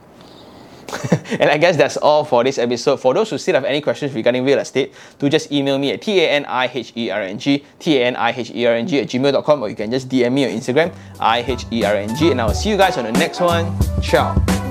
and 1.40 1.48
I 1.50 1.56
guess 1.56 1.76
that's 1.76 1.96
all 1.96 2.24
for 2.24 2.44
this 2.44 2.58
episode. 2.58 3.00
For 3.00 3.14
those 3.14 3.30
who 3.30 3.38
still 3.38 3.54
have 3.54 3.64
any 3.64 3.80
questions 3.80 4.12
regarding 4.12 4.44
real 4.44 4.58
estate, 4.58 4.92
do 5.18 5.28
just 5.28 5.50
email 5.50 5.78
me 5.78 5.92
at 5.92 6.02
T-A-N-I-H-E-R-N-G, 6.02 7.64
T-A-N-I-H-E-R-N-G 7.78 9.00
at 9.00 9.08
gmail.com 9.08 9.62
or 9.62 9.68
you 9.68 9.76
can 9.76 9.90
just 9.90 10.08
DM 10.08 10.32
me 10.32 10.44
on 10.44 10.50
Instagram, 10.50 10.94
I-H-E-R-N-G 11.18 12.30
and 12.30 12.40
I 12.40 12.44
will 12.44 12.54
see 12.54 12.70
you 12.70 12.76
guys 12.76 12.98
on 12.98 13.04
the 13.04 13.12
next 13.12 13.40
one. 13.40 13.74
Ciao. 14.02 14.61